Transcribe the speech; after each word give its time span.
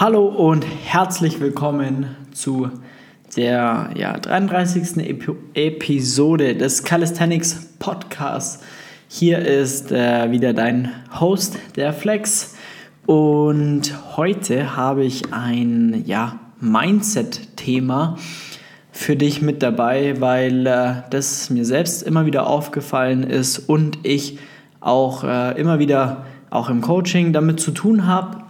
Hallo 0.00 0.26
und 0.26 0.64
herzlich 0.84 1.40
willkommen 1.40 2.14
zu 2.30 2.70
der 3.36 3.90
ja, 3.96 4.16
33. 4.16 4.96
Ep 4.98 5.28
Episode 5.54 6.54
des 6.54 6.84
Calisthenics 6.84 7.72
Podcasts. 7.80 8.62
Hier 9.08 9.40
ist 9.40 9.90
äh, 9.90 10.30
wieder 10.30 10.52
dein 10.52 10.92
Host, 11.18 11.58
der 11.74 11.92
Flex. 11.92 12.54
Und 13.06 13.92
heute 14.16 14.76
habe 14.76 15.04
ich 15.04 15.32
ein 15.32 16.04
ja, 16.06 16.38
Mindset-Thema 16.60 18.18
für 18.92 19.16
dich 19.16 19.42
mit 19.42 19.64
dabei, 19.64 20.20
weil 20.20 20.64
äh, 20.64 20.92
das 21.10 21.50
mir 21.50 21.64
selbst 21.64 22.04
immer 22.04 22.24
wieder 22.24 22.46
aufgefallen 22.46 23.24
ist 23.24 23.58
und 23.68 23.98
ich 24.04 24.38
auch 24.78 25.24
äh, 25.24 25.60
immer 25.60 25.80
wieder 25.80 26.24
auch 26.50 26.70
im 26.70 26.82
Coaching 26.82 27.32
damit 27.32 27.58
zu 27.58 27.72
tun 27.72 28.06
habe 28.06 28.47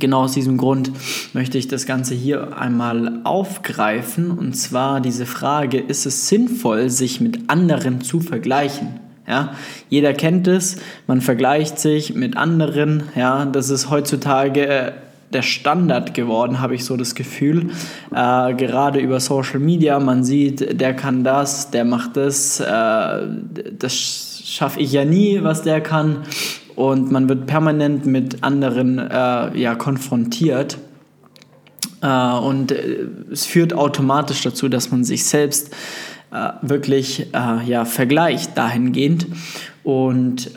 genau 0.00 0.22
aus 0.22 0.32
diesem 0.32 0.56
Grund 0.56 0.90
möchte 1.32 1.58
ich 1.58 1.68
das 1.68 1.86
Ganze 1.86 2.14
hier 2.14 2.58
einmal 2.58 3.20
aufgreifen. 3.24 4.30
Und 4.30 4.54
zwar 4.54 5.00
diese 5.00 5.26
Frage, 5.26 5.78
ist 5.78 6.06
es 6.06 6.28
sinnvoll, 6.28 6.90
sich 6.90 7.20
mit 7.20 7.48
anderen 7.48 8.00
zu 8.00 8.20
vergleichen? 8.20 8.98
Ja, 9.28 9.52
jeder 9.88 10.12
kennt 10.12 10.48
es, 10.48 10.78
man 11.06 11.20
vergleicht 11.20 11.78
sich 11.78 12.14
mit 12.14 12.36
anderen. 12.36 13.04
Ja, 13.14 13.44
das 13.44 13.70
ist 13.70 13.88
heutzutage 13.88 14.66
äh, 14.66 14.92
der 15.32 15.42
Standard 15.42 16.14
geworden, 16.14 16.60
habe 16.60 16.74
ich 16.74 16.84
so 16.84 16.96
das 16.96 17.14
Gefühl. 17.14 17.70
Äh, 18.12 18.54
gerade 18.54 18.98
über 18.98 19.20
Social 19.20 19.60
Media, 19.60 20.00
man 20.00 20.24
sieht, 20.24 20.80
der 20.80 20.94
kann 20.94 21.22
das, 21.22 21.70
der 21.70 21.84
macht 21.84 22.16
das, 22.16 22.58
äh, 22.58 22.64
das 23.78 24.42
schaffe 24.44 24.80
ich 24.80 24.92
ja 24.92 25.04
nie, 25.04 25.44
was 25.44 25.62
der 25.62 25.80
kann 25.80 26.24
und 26.80 27.12
man 27.12 27.28
wird 27.28 27.46
permanent 27.46 28.06
mit 28.06 28.42
anderen 28.42 28.98
äh, 28.98 29.58
ja, 29.58 29.74
konfrontiert. 29.74 30.78
Äh, 32.00 32.06
und 32.06 32.72
äh, 32.72 33.06
es 33.30 33.44
führt 33.44 33.74
automatisch 33.74 34.40
dazu, 34.40 34.70
dass 34.70 34.90
man 34.90 35.04
sich 35.04 35.26
selbst 35.26 35.74
äh, 36.32 36.52
wirklich 36.62 37.34
äh, 37.34 37.64
ja, 37.66 37.84
vergleicht 37.84 38.56
dahingehend. 38.56 39.26
Und 39.82 40.52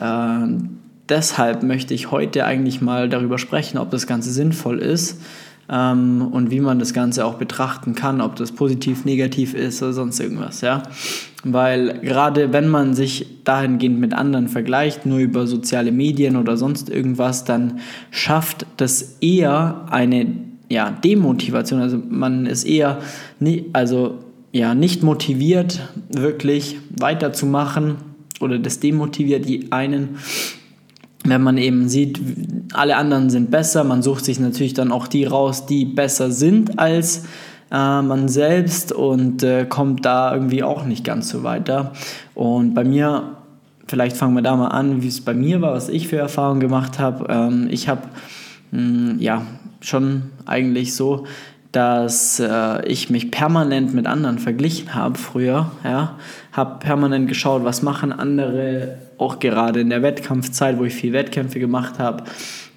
deshalb 1.08 1.62
möchte 1.62 1.94
ich 1.94 2.10
heute 2.10 2.44
eigentlich 2.44 2.80
mal 2.80 3.08
darüber 3.08 3.38
sprechen, 3.38 3.78
ob 3.78 3.90
das 3.90 4.06
Ganze 4.06 4.30
sinnvoll 4.30 4.78
ist 4.78 5.20
ähm, 5.68 6.28
und 6.30 6.50
wie 6.50 6.60
man 6.60 6.78
das 6.78 6.92
Ganze 6.92 7.24
auch 7.24 7.34
betrachten 7.34 7.94
kann, 7.94 8.20
ob 8.20 8.36
das 8.36 8.52
positiv, 8.52 9.04
negativ 9.04 9.54
ist 9.54 9.82
oder 9.82 9.92
sonst 9.92 10.20
irgendwas, 10.20 10.60
ja. 10.60 10.82
Weil 11.44 12.00
gerade 12.00 12.52
wenn 12.52 12.68
man 12.68 12.94
sich 12.94 13.26
dahingehend 13.44 14.00
mit 14.00 14.14
anderen 14.14 14.48
vergleicht, 14.48 15.04
nur 15.04 15.18
über 15.18 15.46
soziale 15.46 15.92
Medien 15.92 16.36
oder 16.36 16.56
sonst 16.56 16.88
irgendwas, 16.88 17.44
dann 17.44 17.80
schafft 18.10 18.66
das 18.78 19.18
eher 19.20 19.86
eine 19.90 20.26
ja, 20.70 20.90
Demotivation. 20.90 21.80
Also 21.80 21.98
man 22.08 22.46
ist 22.46 22.64
eher 22.64 22.98
nie, 23.40 23.66
also, 23.72 24.18
ja, 24.52 24.74
nicht 24.74 25.02
motiviert, 25.02 25.80
wirklich 26.08 26.76
weiterzumachen 26.98 27.96
oder 28.40 28.58
das 28.58 28.80
demotiviert 28.80 29.48
die 29.48 29.72
einen 29.72 30.16
wenn 31.24 31.42
man 31.42 31.58
eben 31.58 31.88
sieht, 31.88 32.20
alle 32.74 32.96
anderen 32.96 33.30
sind 33.30 33.50
besser, 33.50 33.82
man 33.82 34.02
sucht 34.02 34.24
sich 34.24 34.38
natürlich 34.38 34.74
dann 34.74 34.92
auch 34.92 35.06
die 35.06 35.24
raus, 35.24 35.66
die 35.66 35.84
besser 35.84 36.30
sind 36.30 36.78
als 36.78 37.24
äh, 37.70 38.02
man 38.02 38.28
selbst 38.28 38.92
und 38.92 39.42
äh, 39.42 39.64
kommt 39.64 40.04
da 40.04 40.34
irgendwie 40.34 40.62
auch 40.62 40.84
nicht 40.84 41.04
ganz 41.04 41.30
so 41.30 41.42
weiter. 41.42 41.92
Und 42.34 42.74
bei 42.74 42.84
mir, 42.84 43.36
vielleicht 43.86 44.16
fangen 44.16 44.34
wir 44.34 44.42
da 44.42 44.54
mal 44.54 44.68
an, 44.68 45.02
wie 45.02 45.08
es 45.08 45.22
bei 45.22 45.34
mir 45.34 45.60
war, 45.62 45.72
was 45.72 45.88
ich 45.88 46.08
für 46.08 46.18
Erfahrungen 46.18 46.60
gemacht 46.60 46.98
habe. 46.98 47.26
Ähm, 47.28 47.68
ich 47.70 47.88
habe 47.88 48.02
hm, 48.70 49.16
ja 49.18 49.42
schon 49.80 50.24
eigentlich 50.46 50.94
so 50.94 51.24
dass 51.74 52.38
äh, 52.38 52.86
ich 52.86 53.10
mich 53.10 53.32
permanent 53.32 53.94
mit 53.94 54.06
anderen 54.06 54.38
verglichen 54.38 54.94
habe 54.94 55.18
früher. 55.18 55.72
Ja? 55.82 56.16
Habe 56.52 56.78
permanent 56.78 57.26
geschaut, 57.26 57.64
was 57.64 57.82
machen 57.82 58.12
andere, 58.12 58.96
auch 59.18 59.38
gerade 59.38 59.80
in 59.80 59.90
der 59.90 60.02
Wettkampfzeit, 60.02 60.78
wo 60.78 60.84
ich 60.84 60.94
viel 60.94 61.12
Wettkämpfe 61.12 61.60
gemacht 61.60 61.98
habe. 61.98 62.24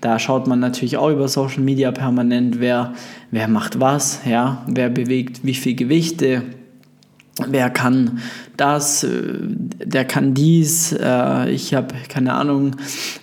Da 0.01 0.19
schaut 0.19 0.47
man 0.47 0.59
natürlich 0.59 0.97
auch 0.97 1.09
über 1.09 1.27
Social 1.27 1.63
Media 1.63 1.91
permanent, 1.91 2.59
wer, 2.59 2.93
wer 3.31 3.47
macht 3.47 3.79
was, 3.79 4.21
ja? 4.25 4.63
wer 4.67 4.89
bewegt 4.89 5.39
wie 5.43 5.55
viel 5.55 5.75
Gewichte, 5.75 6.43
wer 7.47 7.69
kann 7.69 8.19
das, 8.55 9.03
äh, 9.03 9.09
der 9.83 10.05
kann 10.05 10.33
dies, 10.33 10.93
äh, 10.93 11.49
ich 11.49 11.73
habe 11.73 11.95
keine 12.09 12.33
Ahnung, 12.33 12.75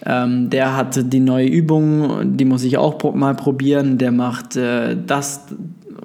ähm, 0.04 0.50
der 0.50 0.76
hat 0.76 1.12
die 1.12 1.20
neue 1.20 1.46
Übung, 1.46 2.36
die 2.36 2.44
muss 2.44 2.64
ich 2.64 2.76
auch 2.78 3.14
mal 3.14 3.34
probieren, 3.34 3.98
der 3.98 4.12
macht 4.12 4.56
äh, 4.56 4.96
das, 5.06 5.46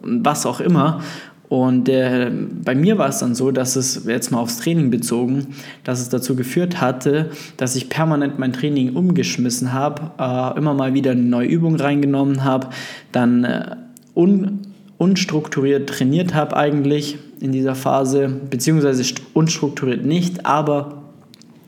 was 0.02 0.46
auch 0.46 0.60
immer. 0.60 1.02
Und 1.50 1.90
äh, 1.90 2.32
bei 2.64 2.76
mir 2.76 3.00
war 3.00 3.10
es 3.10 3.18
dann 3.20 3.34
so, 3.34 3.50
dass 3.50 3.76
es 3.76 4.06
jetzt 4.06 4.32
mal 4.32 4.40
aufs 4.40 4.60
Training 4.60 4.92
bezogen, 4.92 5.48
dass 5.84 6.00
es 6.00 6.10
dazu 6.10 6.36
geführt 6.36 6.80
hatte, 6.80 7.32
dass 7.58 7.76
ich 7.76 7.90
permanent 7.90 8.38
mein 8.38 8.54
Training 8.54 8.96
umgeschmissen 8.96 9.74
habe, 9.74 10.12
äh, 10.20 10.58
immer 10.58 10.76
mal 10.76 10.94
wieder 10.94 11.12
eine 11.12 11.24
neue 11.24 11.48
Übung 11.48 11.76
reingenommen 11.76 12.44
habe, 12.44 12.68
dann 13.12 13.44
äh, 13.44 13.76
un 14.14 14.60
unstrukturiert 15.00 15.90
trainiert 15.90 16.34
habe 16.34 16.58
eigentlich 16.58 17.18
in 17.40 17.54
dieser 17.54 17.74
Phase, 17.74 18.28
beziehungsweise 18.50 19.02
unstrukturiert 19.34 20.06
nicht, 20.06 20.46
aber 20.46 21.04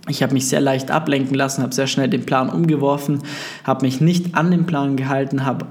ich 0.09 0.21
habe 0.21 0.33
mich 0.33 0.49
sehr 0.49 0.59
leicht 0.59 0.91
ablenken 0.91 1.35
lassen, 1.35 1.63
habe 1.63 1.73
sehr 1.73 1.87
schnell 1.87 2.09
den 2.09 2.25
Plan 2.25 2.49
umgeworfen, 2.49 3.19
habe 3.63 3.85
mich 3.85 4.01
nicht 4.01 4.35
an 4.35 4.51
den 4.51 4.65
Plan 4.65 4.97
gehalten, 4.97 5.45
habe 5.45 5.65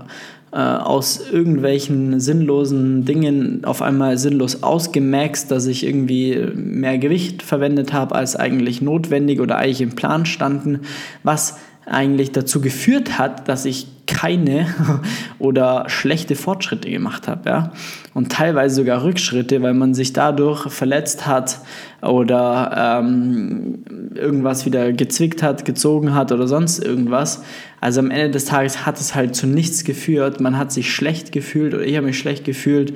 äh, 0.53 0.57
aus 0.57 1.21
irgendwelchen 1.31 2.19
sinnlosen 2.19 3.05
Dingen 3.05 3.65
auf 3.65 3.83
einmal 3.83 4.19
sinnlos 4.19 4.63
ausgemaxt, 4.63 5.51
dass 5.51 5.67
ich 5.67 5.87
irgendwie 5.87 6.37
mehr 6.55 6.99
Gewicht 6.99 7.43
verwendet 7.43 7.93
habe 7.93 8.15
als 8.17 8.35
eigentlich 8.35 8.83
notwendig 8.83 9.41
oder 9.41 9.57
eigentlich 9.57 9.81
im 9.81 9.95
Plan 9.95 10.27
standen, 10.27 10.81
was 11.23 11.57
eigentlich 11.91 12.33
dazu 12.33 12.61
geführt 12.61 13.19
hat, 13.19 13.49
dass 13.49 13.65
ich 13.65 13.87
keine 14.07 14.67
oder 15.39 15.85
schlechte 15.89 16.35
Fortschritte 16.35 16.91
gemacht 16.91 17.29
habe. 17.29 17.49
Ja? 17.49 17.73
Und 18.15 18.33
teilweise 18.33 18.77
sogar 18.77 19.03
Rückschritte, 19.03 19.63
weil 19.63 19.75
man 19.75 19.95
sich 19.95 20.13
dadurch 20.13 20.71
verletzt 20.71 21.27
hat 21.27 21.61
oder 22.03 23.01
ähm, 23.03 23.85
irgendwas 24.15 24.67
wieder 24.67 24.93
gezwickt 24.93 25.43
hat, 25.43 25.65
gezogen 25.65 26.15
hat 26.15 26.33
oder 26.33 26.49
sonst 26.49 26.79
irgendwas. 26.79 27.43
Also 27.81 28.01
am 28.01 28.11
Ende 28.11 28.31
des 28.31 28.45
Tages 28.47 28.87
hat 28.87 29.01
es 29.01 29.15
halt 29.15 29.35
zu 29.35 29.47
nichts 29.47 29.85
geführt. 29.85 30.41
Man 30.41 30.59
hat 30.59 30.73
sich 30.73 30.93
schlecht 30.93 31.33
gefühlt 31.33 31.75
oder 31.75 31.85
ich 31.85 31.97
habe 31.97 32.07
mich 32.07 32.19
schlecht 32.19 32.45
gefühlt 32.45 32.95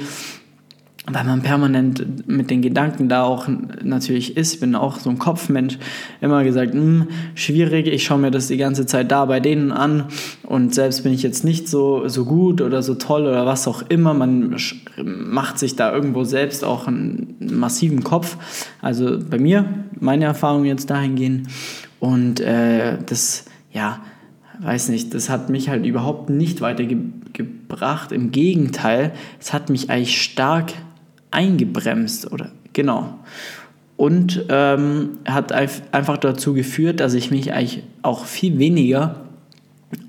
weil 1.06 1.24
man 1.24 1.42
permanent 1.42 2.26
mit 2.26 2.50
den 2.50 2.62
Gedanken 2.62 3.10
da 3.10 3.24
auch 3.24 3.46
natürlich 3.82 4.38
ist. 4.38 4.54
Ich 4.54 4.60
bin 4.60 4.74
auch 4.74 4.98
so 4.98 5.10
ein 5.10 5.18
Kopfmensch, 5.18 5.78
immer 6.22 6.42
gesagt, 6.44 6.72
hm, 6.72 7.08
schwierig, 7.34 7.88
ich 7.88 8.04
schaue 8.04 8.18
mir 8.18 8.30
das 8.30 8.48
die 8.48 8.56
ganze 8.56 8.86
Zeit 8.86 9.10
da 9.10 9.26
bei 9.26 9.38
denen 9.38 9.70
an 9.70 10.04
und 10.44 10.74
selbst 10.74 11.02
bin 11.02 11.12
ich 11.12 11.22
jetzt 11.22 11.44
nicht 11.44 11.68
so, 11.68 12.08
so 12.08 12.24
gut 12.24 12.62
oder 12.62 12.82
so 12.82 12.94
toll 12.94 13.22
oder 13.22 13.44
was 13.44 13.68
auch 13.68 13.82
immer. 13.90 14.14
Man 14.14 14.56
macht 15.04 15.58
sich 15.58 15.76
da 15.76 15.92
irgendwo 15.92 16.24
selbst 16.24 16.64
auch 16.64 16.86
einen 16.86 17.36
massiven 17.52 18.02
Kopf. 18.02 18.38
Also 18.80 19.18
bei 19.18 19.38
mir, 19.38 19.66
meine 20.00 20.24
Erfahrungen 20.24 20.64
jetzt 20.64 20.88
dahingehend 20.88 21.48
und 22.00 22.40
äh, 22.40 22.96
das, 23.04 23.44
ja, 23.72 24.00
weiß 24.60 24.88
nicht, 24.88 25.12
das 25.12 25.28
hat 25.28 25.50
mich 25.50 25.68
halt 25.68 25.84
überhaupt 25.84 26.30
nicht 26.30 26.62
weitergebracht. 26.62 28.10
Im 28.10 28.30
Gegenteil, 28.30 29.12
es 29.38 29.52
hat 29.52 29.68
mich 29.68 29.90
eigentlich 29.90 30.22
stark 30.22 30.72
eingebremst 31.34 32.30
oder 32.32 32.50
genau. 32.72 33.18
Und 33.96 34.46
ähm, 34.48 35.18
hat 35.24 35.52
einfach 35.52 36.16
dazu 36.16 36.52
geführt, 36.52 37.00
dass 37.00 37.14
ich 37.14 37.30
mich 37.30 37.52
eigentlich 37.52 37.84
auch 38.02 38.24
viel 38.24 38.58
weniger 38.58 39.16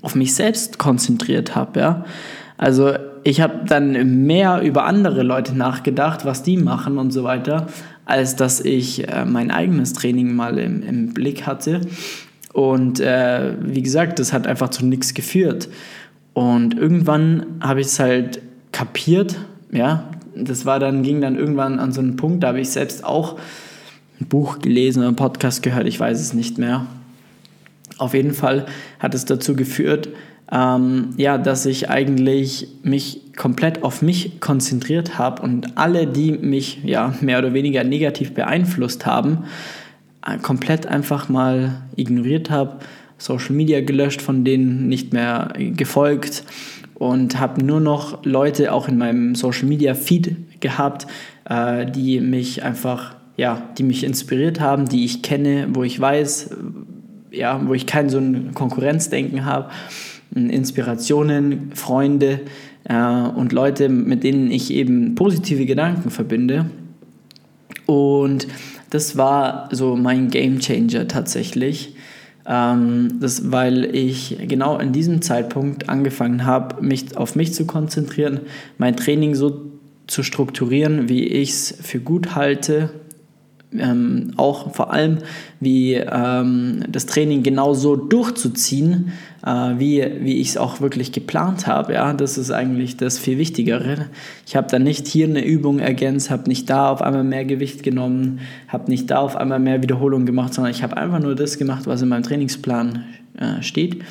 auf 0.02 0.14
mich 0.14 0.34
selbst 0.34 0.78
konzentriert 0.78 1.54
habe. 1.54 1.80
Ja? 1.80 2.04
Also 2.58 2.94
ich 3.22 3.40
habe 3.40 3.64
dann 3.66 4.26
mehr 4.26 4.60
über 4.62 4.84
andere 4.84 5.22
Leute 5.22 5.56
nachgedacht, 5.56 6.24
was 6.24 6.42
die 6.42 6.56
machen 6.56 6.98
und 6.98 7.12
so 7.12 7.24
weiter, 7.24 7.68
als 8.04 8.36
dass 8.36 8.60
ich 8.60 9.08
äh, 9.08 9.24
mein 9.24 9.50
eigenes 9.50 9.92
Training 9.92 10.34
mal 10.34 10.58
im, 10.58 10.82
im 10.82 11.14
Blick 11.14 11.46
hatte. 11.46 11.80
Und 12.52 13.00
äh, 13.00 13.52
wie 13.60 13.82
gesagt, 13.82 14.18
das 14.18 14.32
hat 14.32 14.46
einfach 14.46 14.70
zu 14.70 14.86
nichts 14.86 15.12
geführt. 15.12 15.68
Und 16.32 16.76
irgendwann 16.78 17.46
habe 17.60 17.80
ich 17.80 17.88
es 17.88 17.98
halt 17.98 18.40
kapiert, 18.72 19.36
ja, 19.72 20.04
das 20.36 20.66
war 20.66 20.78
dann, 20.78 21.02
ging 21.02 21.20
dann 21.20 21.36
irgendwann 21.36 21.78
an 21.78 21.92
so 21.92 22.00
einen 22.00 22.16
Punkt, 22.16 22.42
da 22.42 22.48
habe 22.48 22.60
ich 22.60 22.70
selbst 22.70 23.04
auch 23.04 23.38
ein 24.20 24.26
Buch 24.26 24.58
gelesen 24.60 25.00
oder 25.00 25.08
einen 25.08 25.16
Podcast 25.16 25.62
gehört, 25.62 25.86
ich 25.86 25.98
weiß 25.98 26.20
es 26.20 26.32
nicht 26.32 26.58
mehr. 26.58 26.86
Auf 27.98 28.14
jeden 28.14 28.34
Fall 28.34 28.66
hat 28.98 29.14
es 29.14 29.24
dazu 29.24 29.56
geführt, 29.56 30.08
ähm, 30.52 31.10
ja, 31.16 31.38
dass 31.38 31.66
ich 31.66 31.90
eigentlich 31.90 32.68
mich 32.82 33.34
komplett 33.36 33.82
auf 33.82 34.02
mich 34.02 34.40
konzentriert 34.40 35.18
habe 35.18 35.42
und 35.42 35.76
alle, 35.76 36.06
die 36.06 36.32
mich 36.32 36.80
ja 36.84 37.14
mehr 37.20 37.38
oder 37.38 37.52
weniger 37.52 37.84
negativ 37.84 38.32
beeinflusst 38.32 39.06
haben, 39.06 39.44
äh, 40.26 40.38
komplett 40.38 40.86
einfach 40.86 41.28
mal 41.28 41.82
ignoriert 41.96 42.50
habe, 42.50 42.78
Social 43.18 43.54
Media 43.54 43.80
gelöscht, 43.80 44.20
von 44.22 44.44
denen 44.44 44.88
nicht 44.88 45.12
mehr 45.12 45.52
gefolgt 45.56 46.44
und 46.98 47.38
habe 47.38 47.64
nur 47.64 47.80
noch 47.80 48.24
Leute 48.24 48.72
auch 48.72 48.88
in 48.88 48.98
meinem 48.98 49.34
Social 49.34 49.68
Media 49.68 49.94
Feed 49.94 50.60
gehabt, 50.60 51.06
äh, 51.48 51.90
die 51.90 52.20
mich 52.20 52.62
einfach, 52.62 53.14
ja, 53.36 53.62
die 53.76 53.82
mich 53.82 54.02
inspiriert 54.02 54.60
haben, 54.60 54.88
die 54.88 55.04
ich 55.04 55.22
kenne, 55.22 55.68
wo 55.72 55.82
ich 55.82 56.00
weiß, 56.00 56.50
ja, 57.30 57.60
wo 57.66 57.74
ich 57.74 57.86
kein 57.86 58.08
so 58.08 58.18
ein 58.18 58.52
Konkurrenzdenken 58.54 59.44
habe, 59.44 59.70
Inspirationen, 60.34 61.70
Freunde 61.74 62.40
äh, 62.84 62.94
und 62.94 63.52
Leute, 63.52 63.88
mit 63.88 64.24
denen 64.24 64.50
ich 64.50 64.72
eben 64.72 65.14
positive 65.14 65.66
Gedanken 65.66 66.10
verbinde. 66.10 66.70
Und 67.84 68.48
das 68.90 69.16
war 69.16 69.68
so 69.70 69.96
mein 69.96 70.28
Game 70.28 70.60
Changer 70.60 71.06
tatsächlich. 71.08 71.94
Ähm, 72.48 73.18
das, 73.20 73.50
weil 73.50 73.84
ich 73.94 74.38
genau 74.46 74.78
in 74.78 74.92
diesem 74.92 75.22
Zeitpunkt 75.22 75.88
angefangen 75.88 76.44
habe, 76.44 76.82
mich 76.82 77.16
auf 77.16 77.34
mich 77.34 77.52
zu 77.54 77.66
konzentrieren, 77.66 78.40
mein 78.78 78.96
Training 78.96 79.34
so 79.34 79.72
zu 80.06 80.22
strukturieren, 80.22 81.08
wie 81.08 81.24
ich 81.24 81.50
es 81.50 81.78
für 81.82 81.98
gut 81.98 82.34
halte 82.36 82.90
ähm, 83.78 84.32
auch 84.36 84.74
vor 84.74 84.92
allem, 84.92 85.18
wie 85.60 85.94
ähm, 85.94 86.84
das 86.88 87.06
Training 87.06 87.42
genau 87.42 87.74
so 87.74 87.96
durchzuziehen, 87.96 89.12
äh, 89.44 89.50
wie, 89.78 90.04
wie 90.20 90.36
ich 90.36 90.50
es 90.50 90.56
auch 90.56 90.80
wirklich 90.80 91.12
geplant 91.12 91.66
habe. 91.66 91.94
Ja? 91.94 92.12
Das 92.12 92.38
ist 92.38 92.50
eigentlich 92.50 92.96
das 92.96 93.18
viel 93.18 93.38
Wichtigere. 93.38 94.06
Ich 94.46 94.56
habe 94.56 94.68
dann 94.70 94.82
nicht 94.82 95.06
hier 95.06 95.26
eine 95.26 95.44
Übung 95.44 95.78
ergänzt, 95.78 96.30
habe 96.30 96.48
nicht 96.48 96.68
da 96.68 96.90
auf 96.90 97.02
einmal 97.02 97.24
mehr 97.24 97.44
Gewicht 97.44 97.82
genommen, 97.82 98.40
habe 98.68 98.90
nicht 98.90 99.10
da 99.10 99.18
auf 99.18 99.36
einmal 99.36 99.60
mehr 99.60 99.82
Wiederholungen 99.82 100.26
gemacht, 100.26 100.54
sondern 100.54 100.72
ich 100.72 100.82
habe 100.82 100.96
einfach 100.96 101.20
nur 101.20 101.34
das 101.34 101.58
gemacht, 101.58 101.86
was 101.86 102.02
in 102.02 102.08
meinem 102.08 102.22
Trainingsplan 102.22 103.04
äh, 103.38 103.62
steht. 103.62 104.02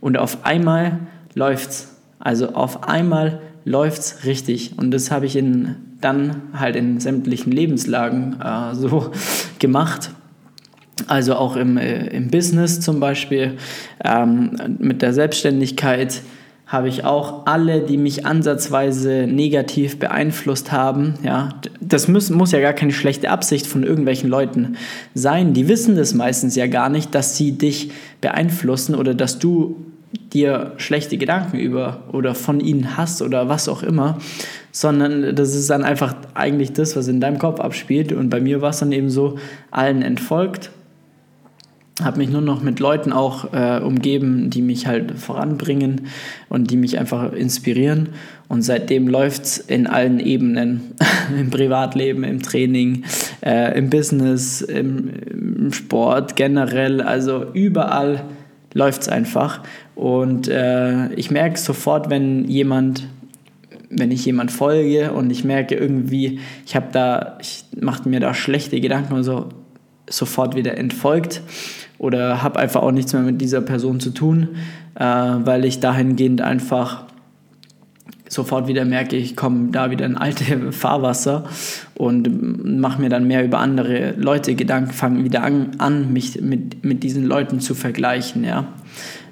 Und 0.00 0.16
auf 0.18 0.44
einmal 0.44 1.00
läuft 1.34 1.70
es. 1.70 1.96
Also 2.18 2.50
auf 2.50 2.86
einmal 2.86 3.40
läuft 3.64 4.00
es 4.00 4.24
richtig. 4.24 4.72
Und 4.76 4.90
das 4.90 5.10
habe 5.10 5.26
ich 5.26 5.36
in 5.36 5.76
dann 6.00 6.42
halt 6.54 6.76
in 6.76 7.00
sämtlichen 7.00 7.52
Lebenslagen 7.52 8.40
äh, 8.40 8.74
so 8.74 9.10
gemacht. 9.58 10.10
Also 11.06 11.34
auch 11.34 11.56
im, 11.56 11.76
äh, 11.76 12.08
im 12.08 12.30
Business 12.30 12.80
zum 12.80 13.00
Beispiel, 13.00 13.56
ähm, 14.04 14.56
mit 14.78 15.02
der 15.02 15.12
Selbstständigkeit 15.12 16.22
habe 16.66 16.88
ich 16.88 17.04
auch 17.04 17.46
alle, 17.46 17.80
die 17.80 17.96
mich 17.96 18.26
ansatzweise 18.26 19.26
negativ 19.26 19.98
beeinflusst 19.98 20.70
haben, 20.70 21.14
ja, 21.24 21.48
das 21.80 22.06
muss, 22.06 22.30
muss 22.30 22.52
ja 22.52 22.60
gar 22.60 22.74
keine 22.74 22.92
schlechte 22.92 23.28
Absicht 23.28 23.66
von 23.66 23.82
irgendwelchen 23.82 24.30
Leuten 24.30 24.76
sein. 25.12 25.52
Die 25.52 25.66
wissen 25.66 25.96
das 25.96 26.14
meistens 26.14 26.54
ja 26.54 26.68
gar 26.68 26.88
nicht, 26.88 27.12
dass 27.12 27.36
sie 27.36 27.52
dich 27.52 27.90
beeinflussen 28.20 28.94
oder 28.94 29.14
dass 29.14 29.40
du 29.40 29.84
dir 30.12 30.72
schlechte 30.76 31.16
Gedanken 31.18 31.58
über 31.58 32.02
oder 32.12 32.34
von 32.34 32.60
ihnen 32.60 32.96
hast 32.96 33.22
oder 33.22 33.48
was 33.48 33.68
auch 33.68 33.82
immer, 33.82 34.18
sondern 34.72 35.34
das 35.34 35.54
ist 35.54 35.70
dann 35.70 35.84
einfach 35.84 36.14
eigentlich 36.34 36.72
das, 36.72 36.96
was 36.96 37.08
in 37.08 37.20
deinem 37.20 37.38
Kopf 37.38 37.60
abspielt. 37.60 38.12
Und 38.12 38.30
bei 38.30 38.40
mir 38.40 38.60
war 38.60 38.70
es 38.70 38.78
dann 38.78 38.92
eben 38.92 39.10
so, 39.10 39.38
allen 39.70 40.02
entfolgt, 40.02 40.70
habe 42.02 42.18
mich 42.18 42.30
nur 42.30 42.40
noch 42.40 42.62
mit 42.62 42.80
Leuten 42.80 43.12
auch 43.12 43.52
äh, 43.52 43.80
umgeben, 43.80 44.50
die 44.50 44.62
mich 44.62 44.86
halt 44.86 45.18
voranbringen 45.18 46.08
und 46.48 46.70
die 46.70 46.76
mich 46.76 46.98
einfach 46.98 47.32
inspirieren. 47.32 48.10
Und 48.48 48.62
seitdem 48.62 49.06
läuft 49.06 49.44
es 49.44 49.58
in 49.58 49.86
allen 49.86 50.18
Ebenen, 50.18 50.94
im 51.38 51.50
Privatleben, 51.50 52.24
im 52.24 52.42
Training, 52.42 53.04
äh, 53.44 53.76
im 53.76 53.90
Business, 53.90 54.60
im, 54.62 55.10
im 55.30 55.72
Sport 55.72 56.36
generell, 56.36 57.00
also 57.00 57.44
überall 57.52 58.24
läuft 58.74 59.02
es 59.02 59.08
einfach. 59.08 59.60
Und 59.94 60.48
äh, 60.48 61.12
ich 61.14 61.30
merke 61.30 61.58
sofort, 61.58 62.10
wenn 62.10 62.44
jemand, 62.44 63.08
wenn 63.90 64.10
ich 64.10 64.24
jemand 64.24 64.50
folge 64.50 65.12
und 65.12 65.30
ich 65.30 65.44
merke 65.44 65.74
irgendwie, 65.74 66.40
ich 66.66 66.76
habe 66.76 66.86
da, 66.92 67.38
ich 67.40 67.64
mache 67.80 68.08
mir 68.08 68.20
da 68.20 68.34
schlechte 68.34 68.80
Gedanken 68.80 69.14
und 69.14 69.24
so 69.24 69.48
sofort 70.08 70.56
wieder 70.56 70.76
entfolgt 70.76 71.40
oder 71.98 72.42
habe 72.42 72.58
einfach 72.58 72.82
auch 72.82 72.90
nichts 72.90 73.12
mehr 73.12 73.22
mit 73.22 73.40
dieser 73.40 73.60
Person 73.60 74.00
zu 74.00 74.10
tun, 74.10 74.48
äh, 74.96 75.04
weil 75.04 75.64
ich 75.64 75.80
dahingehend 75.80 76.40
einfach 76.40 77.04
sofort 78.30 78.68
wieder 78.68 78.84
merke, 78.84 79.16
ich 79.16 79.36
komme 79.36 79.70
da 79.72 79.90
wieder 79.90 80.06
in 80.06 80.16
alte 80.16 80.72
Fahrwasser 80.72 81.44
und 81.94 82.80
mache 82.80 83.00
mir 83.00 83.10
dann 83.10 83.26
mehr 83.26 83.44
über 83.44 83.58
andere 83.58 84.12
Leute 84.12 84.54
Gedanken, 84.54 84.92
fange 84.92 85.24
wieder 85.24 85.42
an, 85.42 85.72
an, 85.78 86.12
mich 86.12 86.40
mit, 86.40 86.84
mit 86.84 87.02
diesen 87.02 87.26
Leuten 87.26 87.60
zu 87.60 87.74
vergleichen, 87.74 88.44
ja. 88.44 88.66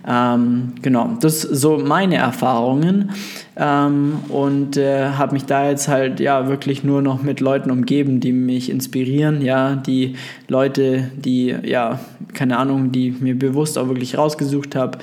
Ähm, 0.07 0.73
genau, 0.81 1.17
das 1.21 1.43
sind 1.43 1.57
so 1.57 1.79
meine 1.79 2.17
Erfahrungen 2.17 3.11
ähm, 3.57 4.21
und 4.29 4.77
äh, 4.77 5.11
habe 5.11 5.35
mich 5.35 5.45
da 5.45 5.69
jetzt 5.69 5.89
halt 5.89 6.19
ja 6.19 6.49
wirklich 6.49 6.83
nur 6.83 7.03
noch 7.03 7.23
mit 7.23 7.41
Leuten 7.41 7.71
umgeben, 7.71 8.19
die 8.19 8.33
mich 8.33 8.71
inspirieren, 8.71 9.43
ja, 9.43 9.77
die 9.77 10.17
Leute, 10.47 11.11
die 11.15 11.55
ja, 11.63 12.01
keine 12.33 12.59
Ahnung, 12.59 12.91
die 12.91 13.11
mir 13.11 13.39
bewusst 13.39 13.77
auch 13.77 13.89
wirklich 13.89 14.17
rausgesucht 14.17 14.75
habe, 14.77 14.99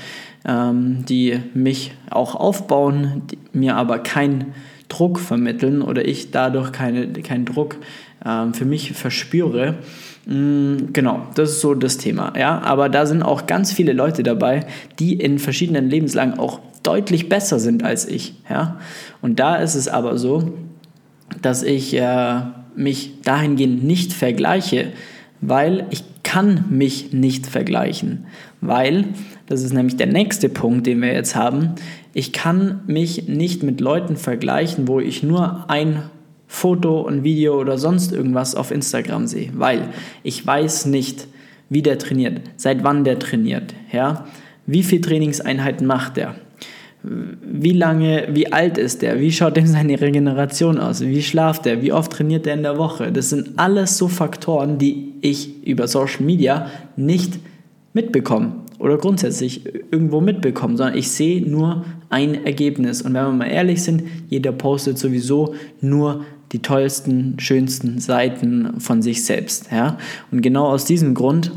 ähm, 0.46 1.06
die 1.06 1.40
mich 1.54 1.94
auch 2.10 2.36
aufbauen, 2.36 3.24
mir 3.52 3.76
aber 3.76 4.00
keinen 4.00 4.54
Druck 4.88 5.20
vermitteln 5.20 5.82
oder 5.82 6.08
ich 6.08 6.32
dadurch 6.32 6.72
keine, 6.72 7.12
keinen 7.14 7.46
Druck 7.46 7.78
ähm, 8.26 8.54
für 8.54 8.66
mich 8.66 8.94
verspüre. 8.94 9.76
Mm, 10.26 10.94
genau, 10.94 11.28
das 11.36 11.52
ist 11.52 11.62
so 11.62 11.74
das 11.74 11.98
Thema. 11.98 12.34
Ja? 12.38 12.62
Aber 12.62 12.90
da 12.90 13.06
sind 13.06 13.24
auch 13.24 13.48
ganz 13.48 13.72
viele 13.72 13.94
Leute 13.94 14.24
dabei, 14.24 14.66
die 15.00 15.14
in 15.14 15.40
verschiedenen 15.40 15.90
Lebenslagen 15.90 16.38
auch 16.38 16.60
deutlich 16.84 17.30
besser 17.30 17.60
sind 17.60 17.84
als 17.84 18.08
ich. 18.08 18.36
Ja? 18.50 18.80
Und 19.22 19.40
da 19.40 19.56
ist 19.56 19.76
es 19.76 19.88
aber 19.88 20.18
so, 20.18 20.54
dass 21.42 21.64
ich 21.64 21.96
äh, 21.96 22.42
mich 22.76 23.22
dahingehend 23.24 23.84
nicht 23.84 24.14
vergleiche, 24.14 24.92
weil 25.42 25.86
ich 25.90 26.04
kann 26.24 26.66
mich 26.70 27.14
nicht 27.14 27.48
vergleichen, 27.48 28.26
weil, 28.62 29.06
das 29.48 29.64
ist 29.64 29.74
nämlich 29.74 29.96
der 29.96 30.08
nächste 30.08 30.50
Punkt, 30.50 30.88
den 30.88 31.02
wir 31.02 31.14
jetzt 31.14 31.36
haben, 31.36 31.76
ich 32.14 32.34
kann 32.34 32.82
mich 32.88 33.28
nicht 33.28 33.64
mit 33.64 33.80
Leuten 33.80 34.18
vergleichen, 34.18 34.88
wo 34.88 35.00
ich 35.00 35.22
nur 35.22 35.70
ein 35.70 36.04
Foto, 36.48 37.06
ein 37.06 37.24
Video 37.24 37.60
oder 37.60 37.78
sonst 37.78 38.12
irgendwas 38.12 38.56
auf 38.56 38.72
Instagram 38.72 39.28
sehe, 39.28 39.52
weil 39.56 39.90
ich 40.24 40.46
weiß 40.46 40.86
nicht, 40.88 41.28
wie 41.70 41.82
der 41.82 41.98
trainiert, 41.98 42.42
seit 42.58 42.84
wann 42.84 43.04
der 43.04 43.20
trainiert, 43.20 43.74
ja, 43.92 44.26
wie 44.66 44.84
viele 44.84 45.02
Trainingseinheiten 45.02 45.86
macht 45.86 46.18
der, 46.18 46.36
wie 47.08 47.74
lange, 47.74 48.28
wie 48.32 48.52
alt 48.52 48.78
ist 48.78 49.02
der, 49.02 49.20
wie 49.20 49.32
schaut 49.32 49.58
denn 49.58 49.68
seine 49.68 50.00
Regeneration 50.00 50.80
aus, 50.80 51.02
wie 51.02 51.22
schlaft 51.22 51.66
er, 51.68 51.82
wie 51.82 51.92
oft 51.92 52.12
trainiert 52.12 52.48
er 52.48 52.56
in 52.56 52.64
der 52.64 52.78
Woche. 52.78 53.12
Das 53.12 53.30
sind 53.30 53.52
alles 53.58 53.98
so 53.98 54.08
Faktoren, 54.08 54.78
die 54.78 55.14
ich 55.22 55.64
über 55.66 55.88
Social 55.88 56.24
Media 56.24 56.70
nicht 56.96 57.40
mitbekomme 57.94 58.54
oder 58.80 58.98
grundsätzlich 58.98 59.66
irgendwo 59.92 60.20
mitbekomme, 60.20 60.78
sondern 60.78 60.98
ich 60.98 61.10
sehe 61.12 61.48
nur 61.48 61.86
ein 62.10 62.46
Ergebnis. 62.46 63.02
Und 63.02 63.14
wenn 63.14 63.26
wir 63.26 63.32
mal 63.32 63.46
ehrlich 63.46 63.84
sind, 63.84 64.04
jeder 64.30 64.52
postet 64.52 64.98
sowieso 64.98 65.54
nur 65.82 66.26
die 66.52 66.60
tollsten, 66.60 67.40
schönsten 67.40 68.00
Seiten 68.00 68.80
von 68.80 69.02
sich 69.02 69.26
selbst. 69.26 69.72
Ja? 69.72 69.98
Und 70.32 70.42
genau 70.42 70.68
aus 70.68 70.86
diesem 70.86 71.14
Grund 71.14 71.52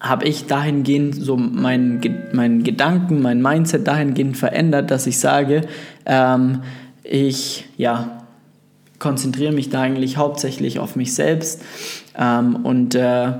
habe 0.00 0.26
ich 0.26 0.46
dahingehend 0.46 1.14
so 1.14 1.36
meinen 1.36 2.00
mein 2.32 2.62
Gedanken, 2.62 3.20
mein 3.20 3.42
Mindset 3.42 3.86
dahingehend 3.86 4.36
verändert, 4.36 4.90
dass 4.90 5.06
ich 5.06 5.18
sage, 5.18 5.62
ähm, 6.06 6.62
ich 7.04 7.66
ja, 7.76 8.24
konzentriere 8.98 9.52
mich 9.52 9.68
da 9.68 9.82
eigentlich 9.82 10.16
hauptsächlich 10.16 10.78
auf 10.78 10.96
mich 10.96 11.14
selbst 11.14 11.62
ähm, 12.16 12.56
und 12.64 12.94
äh, 12.94 13.32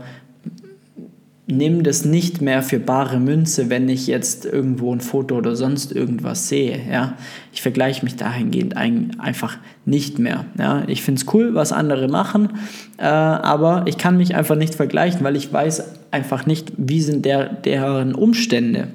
nehme 1.46 1.82
das 1.82 2.04
nicht 2.04 2.40
mehr 2.40 2.62
für 2.62 2.78
bare 2.78 3.18
Münze, 3.18 3.70
wenn 3.70 3.88
ich 3.88 4.06
jetzt 4.06 4.44
irgendwo 4.44 4.94
ein 4.94 5.00
Foto 5.00 5.36
oder 5.36 5.56
sonst 5.56 5.92
irgendwas 5.92 6.48
sehe. 6.48 6.80
Ja? 6.90 7.14
Ich 7.52 7.62
vergleiche 7.62 8.04
mich 8.04 8.16
dahingehend 8.16 8.76
ein, 8.76 9.16
einfach 9.18 9.58
nicht 9.84 10.18
mehr. 10.18 10.46
Ja? 10.58 10.84
Ich 10.86 11.02
finde 11.02 11.20
es 11.20 11.34
cool, 11.34 11.54
was 11.54 11.72
andere 11.72 12.08
machen, 12.08 12.50
äh, 12.98 13.04
aber 13.04 13.84
ich 13.86 13.98
kann 13.98 14.16
mich 14.16 14.34
einfach 14.34 14.56
nicht 14.56 14.74
vergleichen, 14.74 15.22
weil 15.22 15.36
ich 15.36 15.52
weiß 15.52 15.99
einfach 16.10 16.46
nicht, 16.46 16.72
wie 16.76 17.00
sind 17.00 17.24
der, 17.24 17.52
deren 17.52 18.14
Umstände. 18.14 18.88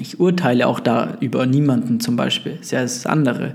Ich 0.00 0.20
urteile 0.20 0.66
auch 0.66 0.80
da 0.80 1.16
über 1.20 1.46
niemanden 1.46 1.98
zum 1.98 2.16
Beispiel. 2.16 2.52
Das 2.52 2.66
ist 2.66 2.70
ja 2.72 2.82
das 2.82 3.06
andere. 3.06 3.54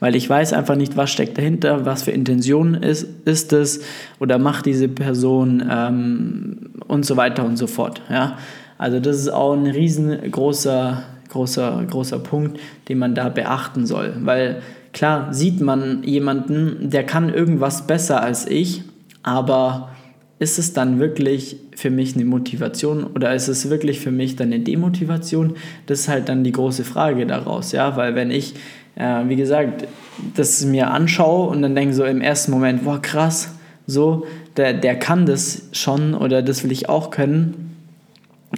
Weil 0.00 0.16
ich 0.16 0.28
weiß 0.28 0.52
einfach 0.52 0.76
nicht, 0.76 0.96
was 0.96 1.10
steckt 1.10 1.38
dahinter, 1.38 1.84
was 1.84 2.02
für 2.02 2.10
Intention 2.10 2.74
ist, 2.74 3.06
ist 3.24 3.52
es 3.52 3.82
oder 4.18 4.38
macht 4.38 4.66
diese 4.66 4.88
Person 4.88 5.62
ähm, 5.70 6.70
und 6.86 7.04
so 7.04 7.16
weiter 7.16 7.44
und 7.44 7.56
so 7.56 7.66
fort. 7.66 8.02
Ja? 8.10 8.38
Also 8.76 8.98
das 8.98 9.16
ist 9.16 9.28
auch 9.28 9.54
ein 9.54 9.66
riesengroßer 9.66 11.02
großer, 11.28 11.84
großer 11.88 12.18
Punkt, 12.18 12.58
den 12.88 12.98
man 12.98 13.14
da 13.14 13.28
beachten 13.28 13.86
soll. 13.86 14.14
Weil 14.20 14.62
klar 14.92 15.32
sieht 15.32 15.60
man 15.60 16.02
jemanden, 16.02 16.90
der 16.90 17.04
kann 17.04 17.32
irgendwas 17.32 17.86
besser 17.86 18.22
als 18.22 18.46
ich, 18.46 18.82
aber 19.22 19.90
ist 20.38 20.58
es 20.58 20.72
dann 20.72 20.98
wirklich 20.98 21.56
für 21.74 21.90
mich 21.90 22.14
eine 22.14 22.24
Motivation 22.24 23.04
oder 23.04 23.34
ist 23.34 23.48
es 23.48 23.70
wirklich 23.70 24.00
für 24.00 24.10
mich 24.10 24.36
dann 24.36 24.52
eine 24.52 24.60
Demotivation? 24.60 25.56
Das 25.86 26.00
ist 26.00 26.08
halt 26.08 26.28
dann 26.28 26.44
die 26.44 26.52
große 26.52 26.84
Frage 26.84 27.26
daraus, 27.26 27.72
ja, 27.72 27.96
weil 27.96 28.14
wenn 28.14 28.30
ich, 28.30 28.54
äh, 28.94 29.24
wie 29.26 29.36
gesagt, 29.36 29.88
das 30.36 30.64
mir 30.64 30.90
anschaue 30.90 31.48
und 31.48 31.62
dann 31.62 31.74
denke 31.74 31.94
so 31.94 32.04
im 32.04 32.20
ersten 32.20 32.52
Moment, 32.52 32.84
boah, 32.84 33.02
krass, 33.02 33.54
so, 33.86 34.26
der, 34.56 34.74
der 34.74 34.96
kann 34.96 35.26
das 35.26 35.68
schon 35.72 36.14
oder 36.14 36.42
das 36.42 36.62
will 36.62 36.72
ich 36.72 36.88
auch 36.88 37.10
können, 37.10 37.76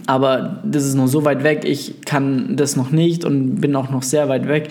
aber 0.07 0.61
das 0.65 0.85
ist 0.85 0.95
noch 0.95 1.09
so 1.09 1.25
weit 1.25 1.43
weg, 1.43 1.65
ich 1.65 2.03
kann 2.05 2.57
das 2.57 2.77
noch 2.77 2.91
nicht 2.91 3.25
und 3.25 3.57
bin 3.57 3.75
auch 3.75 3.91
noch 3.91 4.03
sehr 4.03 4.29
weit 4.29 4.49
weg, 4.49 4.69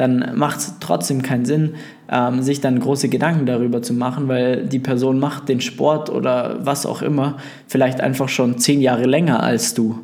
dann 0.00 0.32
macht 0.34 0.58
es 0.60 0.74
trotzdem 0.80 1.20
keinen 1.20 1.44
Sinn, 1.44 1.74
ähm, 2.10 2.42
sich 2.42 2.62
dann 2.62 2.80
große 2.80 3.10
Gedanken 3.10 3.44
darüber 3.44 3.82
zu 3.82 3.92
machen, 3.92 4.28
weil 4.28 4.64
die 4.64 4.78
Person 4.78 5.18
macht 5.18 5.48
den 5.50 5.60
Sport 5.60 6.08
oder 6.08 6.56
was 6.64 6.86
auch 6.86 7.02
immer 7.02 7.36
vielleicht 7.66 8.00
einfach 8.00 8.30
schon 8.30 8.58
zehn 8.58 8.80
Jahre 8.80 9.04
länger 9.04 9.42
als 9.42 9.74
du 9.74 9.98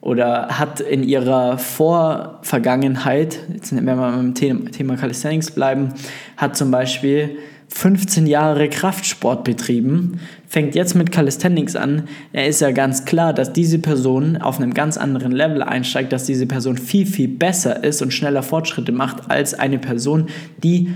oder 0.00 0.48
hat 0.58 0.80
in 0.80 1.02
ihrer 1.02 1.58
Vorvergangenheit, 1.58 3.38
jetzt 3.52 3.74
wenn 3.76 3.84
wir 3.84 3.96
beim 3.96 4.34
Thema 4.34 4.96
Calisthenics 4.96 5.50
bleiben, 5.50 5.92
hat 6.36 6.56
zum 6.56 6.70
Beispiel 6.70 7.36
15 7.74 8.26
Jahre 8.26 8.68
Kraftsport 8.68 9.42
betrieben, 9.42 10.20
fängt 10.46 10.76
jetzt 10.76 10.94
mit 10.94 11.10
Calisthenics 11.10 11.74
an, 11.74 12.04
er 12.32 12.46
ist 12.46 12.60
ja 12.60 12.70
ganz 12.70 13.04
klar, 13.04 13.34
dass 13.34 13.52
diese 13.52 13.80
Person 13.80 14.36
auf 14.36 14.60
einem 14.60 14.74
ganz 14.74 14.96
anderen 14.96 15.32
Level 15.32 15.60
einsteigt, 15.60 16.12
dass 16.12 16.24
diese 16.24 16.46
Person 16.46 16.78
viel, 16.78 17.04
viel 17.04 17.26
besser 17.26 17.82
ist 17.82 18.00
und 18.00 18.14
schneller 18.14 18.44
Fortschritte 18.44 18.92
macht 18.92 19.28
als 19.28 19.54
eine 19.54 19.80
Person, 19.80 20.28
die 20.62 20.94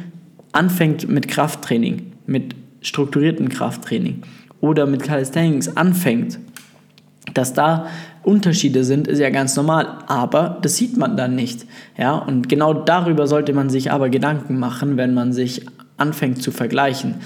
anfängt 0.52 1.08
mit 1.08 1.26
Krafttraining, 1.26 2.12
mit 2.26 2.54
strukturiertem 2.80 3.48
Krafttraining 3.48 4.22
oder 4.60 4.86
mit 4.86 5.02
Calisthenics 5.02 5.76
anfängt. 5.76 6.38
Dass 7.34 7.54
da 7.54 7.88
Unterschiede 8.22 8.84
sind, 8.84 9.08
ist 9.08 9.18
ja 9.18 9.30
ganz 9.30 9.56
normal, 9.56 9.98
aber 10.06 10.58
das 10.62 10.76
sieht 10.76 10.96
man 10.96 11.16
dann 11.16 11.34
nicht. 11.34 11.66
Ja? 11.98 12.14
Und 12.14 12.48
genau 12.48 12.72
darüber 12.72 13.26
sollte 13.26 13.52
man 13.52 13.68
sich 13.68 13.90
aber 13.90 14.10
Gedanken 14.10 14.60
machen, 14.60 14.96
wenn 14.96 15.12
man 15.12 15.32
sich 15.32 15.66
anfängt 15.98 16.42
zu 16.42 16.50
vergleichen. 16.50 17.16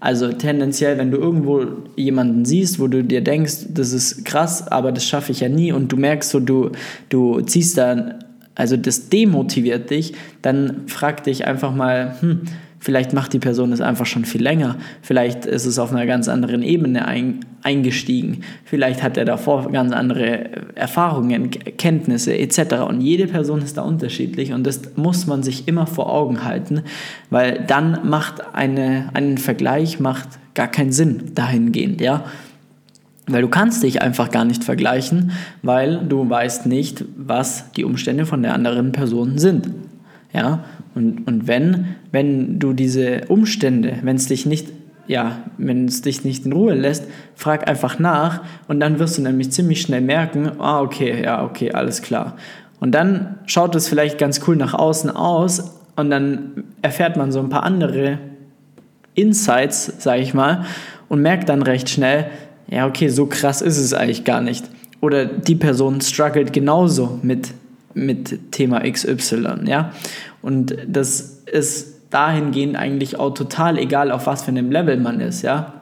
Also 0.00 0.32
tendenziell, 0.32 0.98
wenn 0.98 1.12
du 1.12 1.18
irgendwo 1.18 1.64
jemanden 1.94 2.44
siehst, 2.44 2.80
wo 2.80 2.88
du 2.88 3.04
dir 3.04 3.20
denkst, 3.20 3.66
das 3.68 3.92
ist 3.92 4.24
krass, 4.24 4.66
aber 4.66 4.90
das 4.90 5.06
schaffe 5.06 5.30
ich 5.30 5.38
ja 5.38 5.48
nie 5.48 5.70
und 5.70 5.92
du 5.92 5.96
merkst 5.96 6.28
so, 6.28 6.40
du, 6.40 6.72
du 7.08 7.40
ziehst 7.42 7.78
da, 7.78 8.18
also 8.56 8.76
das 8.76 9.10
demotiviert 9.10 9.90
dich, 9.90 10.14
dann 10.42 10.88
frag 10.88 11.22
dich 11.22 11.46
einfach 11.46 11.72
mal, 11.72 12.16
hm, 12.18 12.40
Vielleicht 12.82 13.12
macht 13.12 13.32
die 13.32 13.38
Person 13.38 13.70
es 13.70 13.80
einfach 13.80 14.06
schon 14.06 14.24
viel 14.24 14.42
länger. 14.42 14.74
Vielleicht 15.02 15.46
ist 15.46 15.66
es 15.66 15.78
auf 15.78 15.92
einer 15.92 16.04
ganz 16.04 16.26
anderen 16.26 16.64
Ebene 16.64 17.06
ein, 17.06 17.44
eingestiegen. 17.62 18.40
Vielleicht 18.64 19.04
hat 19.04 19.16
er 19.16 19.24
davor 19.24 19.70
ganz 19.70 19.92
andere 19.92 20.74
Erfahrungen, 20.74 21.48
Kenntnisse 21.50 22.36
etc. 22.36 22.80
Und 22.88 23.00
jede 23.00 23.28
Person 23.28 23.62
ist 23.62 23.76
da 23.76 23.82
unterschiedlich 23.82 24.52
und 24.52 24.66
das 24.66 24.96
muss 24.96 25.28
man 25.28 25.44
sich 25.44 25.68
immer 25.68 25.86
vor 25.86 26.12
Augen 26.12 26.42
halten, 26.42 26.82
weil 27.30 27.62
dann 27.68 28.00
macht 28.02 28.52
eine, 28.52 29.10
einen 29.14 29.38
Vergleich 29.38 30.00
macht 30.00 30.26
gar 30.54 30.66
keinen 30.66 30.90
Sinn 30.90 31.30
dahingehend, 31.36 32.00
ja. 32.00 32.24
Weil 33.28 33.42
du 33.42 33.48
kannst 33.48 33.84
dich 33.84 34.02
einfach 34.02 34.32
gar 34.32 34.44
nicht 34.44 34.64
vergleichen, 34.64 35.30
weil 35.62 36.04
du 36.04 36.28
weißt 36.28 36.66
nicht, 36.66 37.04
was 37.16 37.70
die 37.76 37.84
Umstände 37.84 38.26
von 38.26 38.42
der 38.42 38.54
anderen 38.54 38.90
Person 38.90 39.38
sind. 39.38 39.70
Ja, 40.32 40.64
und, 40.94 41.26
und 41.26 41.46
wenn, 41.46 41.96
wenn 42.10 42.58
du 42.58 42.72
diese 42.72 43.22
Umstände, 43.28 43.98
wenn 44.02 44.16
es 44.16 44.26
dich 44.26 44.46
nicht, 44.46 44.68
ja, 45.06 45.42
wenn 45.58 45.86
es 45.86 46.02
dich 46.02 46.24
nicht 46.24 46.46
in 46.46 46.52
Ruhe 46.52 46.74
lässt, 46.74 47.04
frag 47.34 47.68
einfach 47.68 47.98
nach 47.98 48.42
und 48.68 48.80
dann 48.80 48.98
wirst 48.98 49.18
du 49.18 49.22
nämlich 49.22 49.50
ziemlich 49.50 49.82
schnell 49.82 50.00
merken, 50.00 50.52
ah, 50.58 50.80
okay, 50.80 51.22
ja, 51.22 51.44
okay, 51.44 51.72
alles 51.72 52.02
klar. 52.02 52.36
Und 52.80 52.92
dann 52.92 53.38
schaut 53.46 53.74
es 53.74 53.88
vielleicht 53.88 54.18
ganz 54.18 54.40
cool 54.46 54.56
nach 54.56 54.74
außen 54.74 55.10
aus 55.10 55.80
und 55.96 56.10
dann 56.10 56.64
erfährt 56.80 57.16
man 57.16 57.30
so 57.30 57.40
ein 57.40 57.48
paar 57.48 57.62
andere 57.62 58.18
Insights, 59.14 59.92
sag 59.98 60.18
ich 60.18 60.34
mal, 60.34 60.64
und 61.08 61.20
merkt 61.20 61.48
dann 61.48 61.62
recht 61.62 61.90
schnell, 61.90 62.26
ja, 62.68 62.86
okay, 62.86 63.08
so 63.08 63.26
krass 63.26 63.60
ist 63.60 63.78
es 63.78 63.92
eigentlich 63.92 64.24
gar 64.24 64.40
nicht. 64.40 64.64
Oder 65.02 65.26
die 65.26 65.56
Person 65.56 66.00
struggelt 66.00 66.52
genauso 66.52 67.18
mit, 67.22 67.52
mit 67.94 68.52
Thema 68.52 68.80
XY, 68.80 69.64
ja. 69.66 69.92
Und 70.40 70.76
das 70.86 71.42
ist 71.46 72.00
dahingehend 72.10 72.76
eigentlich 72.76 73.18
auch 73.18 73.34
total 73.34 73.78
egal, 73.78 74.10
auf 74.10 74.26
was 74.26 74.42
für 74.42 74.50
einem 74.50 74.70
Level 74.70 74.98
man 74.98 75.20
ist, 75.20 75.42
ja. 75.42 75.74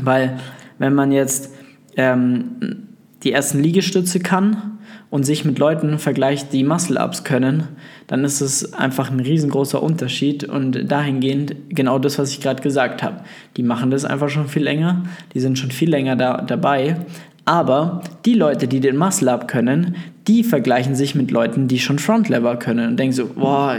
Weil 0.00 0.38
wenn 0.78 0.94
man 0.94 1.12
jetzt 1.12 1.52
ähm, 1.96 2.86
die 3.22 3.32
ersten 3.32 3.62
Liegestütze 3.62 4.20
kann 4.20 4.78
und 5.10 5.24
sich 5.24 5.44
mit 5.44 5.58
Leuten 5.58 5.98
vergleicht, 5.98 6.52
die 6.52 6.64
Muscle-Ups 6.64 7.24
können, 7.24 7.68
dann 8.06 8.24
ist 8.24 8.40
es 8.40 8.72
einfach 8.72 9.10
ein 9.10 9.20
riesengroßer 9.20 9.82
Unterschied 9.82 10.44
und 10.44 10.90
dahingehend 10.90 11.54
genau 11.68 11.98
das, 11.98 12.18
was 12.18 12.30
ich 12.30 12.40
gerade 12.40 12.62
gesagt 12.62 13.02
habe. 13.02 13.20
Die 13.56 13.62
machen 13.62 13.90
das 13.90 14.04
einfach 14.04 14.28
schon 14.28 14.48
viel 14.48 14.62
länger, 14.62 15.04
die 15.34 15.40
sind 15.40 15.58
schon 15.58 15.70
viel 15.70 15.90
länger 15.90 16.16
da, 16.16 16.40
dabei, 16.40 16.96
aber 17.50 18.02
die 18.26 18.34
Leute, 18.34 18.68
die 18.68 18.78
den 18.78 18.96
Muscle-Up 18.96 19.48
können, 19.48 19.96
die 20.28 20.44
vergleichen 20.44 20.94
sich 20.94 21.16
mit 21.16 21.32
Leuten, 21.32 21.66
die 21.66 21.80
schon 21.80 21.98
Front-Lever 21.98 22.56
können 22.56 22.90
und 22.90 22.96
denken 22.96 23.12
so, 23.12 23.26
boah, 23.26 23.76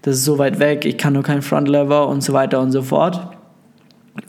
das 0.00 0.16
ist 0.16 0.24
so 0.24 0.38
weit 0.38 0.60
weg, 0.60 0.86
ich 0.86 0.96
kann 0.96 1.12
nur 1.12 1.22
kein 1.22 1.42
Front-Lever 1.42 2.08
und 2.08 2.22
so 2.22 2.32
weiter 2.32 2.62
und 2.62 2.72
so 2.72 2.80
fort. 2.80 3.20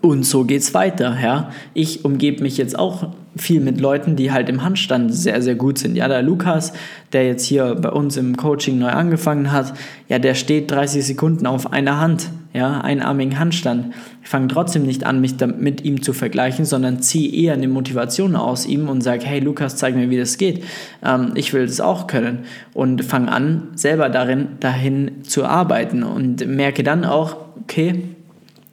Und 0.02 0.26
so 0.26 0.44
geht's 0.44 0.74
weiter, 0.74 1.18
ja. 1.24 1.50
Ich 1.74 2.04
umgebe 2.04 2.44
mich 2.44 2.58
jetzt 2.58 2.78
auch 2.78 3.08
viel 3.38 3.62
mit 3.62 3.80
Leuten, 3.80 4.18
die 4.18 4.34
halt 4.34 4.50
im 4.50 4.66
Handstand 4.66 5.14
sehr, 5.14 5.42
sehr 5.42 5.56
gut 5.56 5.78
sind. 5.78 5.96
Ja, 5.96 6.10
der 6.10 6.22
Lukas, 6.22 6.74
der 7.14 7.26
jetzt 7.26 7.46
hier 7.46 7.76
bei 7.76 7.90
uns 7.90 8.18
im 8.18 8.36
Coaching 8.36 8.80
neu 8.80 8.90
angefangen 8.90 9.54
hat, 9.54 9.74
ja, 10.10 10.20
der 10.20 10.34
steht 10.34 10.72
30 10.72 11.06
Sekunden 11.06 11.48
auf 11.48 11.72
einer 11.72 12.02
Hand, 12.02 12.32
ja, 12.56 12.80
einarmigen 12.80 13.38
Handstand. 13.38 13.94
Ich 14.24 14.30
fange 14.30 14.48
trotzdem 14.48 14.84
nicht 14.84 15.04
an, 15.04 15.20
mich 15.20 15.36
mit 15.58 15.84
ihm 15.84 16.02
zu 16.02 16.14
vergleichen, 16.14 16.64
sondern 16.64 17.02
ziehe 17.02 17.30
eher 17.32 17.54
eine 17.54 17.68
Motivation 17.68 18.38
aus 18.38 18.66
ihm 18.66 18.88
und 18.88 19.02
sage, 19.02 19.26
hey 19.26 19.42
Lukas, 19.42 19.76
zeig 19.76 19.94
mir, 19.96 20.10
wie 20.10 20.18
das 20.18 20.38
geht. 20.38 20.64
Ähm, 21.04 21.34
ich 21.36 21.54
will 21.54 21.66
das 21.66 21.82
auch 21.82 22.08
können. 22.08 22.46
Und 22.74 23.04
fange 23.04 23.30
an, 23.30 23.68
selber 23.76 24.08
darin, 24.08 24.48
dahin 24.62 25.24
zu 25.24 25.44
arbeiten 25.44 26.04
und 26.04 26.48
merke 26.48 26.84
dann 26.84 27.04
auch, 27.04 27.36
okay, 27.62 28.04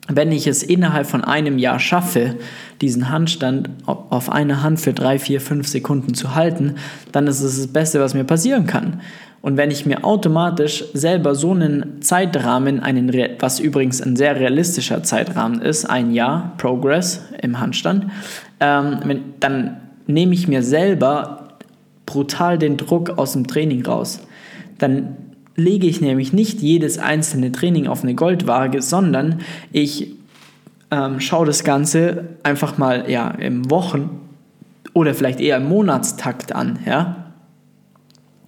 wenn 0.08 0.30
ich 0.30 0.46
es 0.46 0.62
innerhalb 0.62 1.06
von 1.06 1.24
einem 1.24 1.58
Jahr 1.58 1.80
schaffe, 1.80 2.36
diesen 2.82 3.08
Handstand 3.08 3.70
auf 3.86 4.30
einer 4.30 4.62
Hand 4.62 4.80
für 4.80 4.92
drei, 4.92 5.18
vier, 5.18 5.40
fünf 5.40 5.68
Sekunden 5.68 6.14
zu 6.14 6.34
halten, 6.34 6.74
dann 7.12 7.26
ist 7.26 7.40
es 7.40 7.56
das 7.56 7.66
Beste, 7.68 8.00
was 8.00 8.12
mir 8.12 8.24
passieren 8.24 8.66
kann. 8.66 9.00
Und 9.40 9.56
wenn 9.56 9.70
ich 9.70 9.86
mir 9.86 10.04
automatisch 10.04 10.84
selber 10.94 11.34
so 11.34 11.50
einen 11.50 12.00
Zeitrahmen, 12.00 12.80
einen, 12.80 13.10
was 13.40 13.58
übrigens 13.58 14.00
ein 14.00 14.14
sehr 14.14 14.38
realistischer 14.38 15.02
Zeitrahmen 15.02 15.60
ist, 15.60 15.84
ein 15.84 16.12
Jahr 16.12 16.54
Progress 16.58 17.24
im 17.40 17.58
Handstand, 17.58 18.06
ähm, 18.60 19.22
dann 19.40 19.78
nehme 20.06 20.34
ich 20.34 20.46
mir 20.46 20.62
selber 20.62 21.56
brutal 22.06 22.58
den 22.58 22.76
Druck 22.76 23.18
aus 23.18 23.32
dem 23.32 23.46
Training 23.46 23.84
raus. 23.84 24.20
Dann 24.78 25.16
lege 25.56 25.86
ich 25.86 26.00
nämlich 26.00 26.32
nicht 26.32 26.60
jedes 26.60 26.98
einzelne 26.98 27.52
Training 27.52 27.86
auf 27.86 28.02
eine 28.02 28.14
Goldwaage, 28.14 28.80
sondern 28.80 29.40
ich 29.72 30.14
ähm, 30.92 31.20
schaue 31.20 31.46
das 31.46 31.64
Ganze 31.64 32.36
einfach 32.42 32.78
mal 32.78 33.10
ja, 33.10 33.30
im 33.30 33.70
Wochen- 33.70 34.20
oder 34.92 35.14
vielleicht 35.14 35.40
eher 35.40 35.56
im 35.56 35.68
Monatstakt 35.68 36.54
an, 36.54 36.78
ja? 36.86 37.32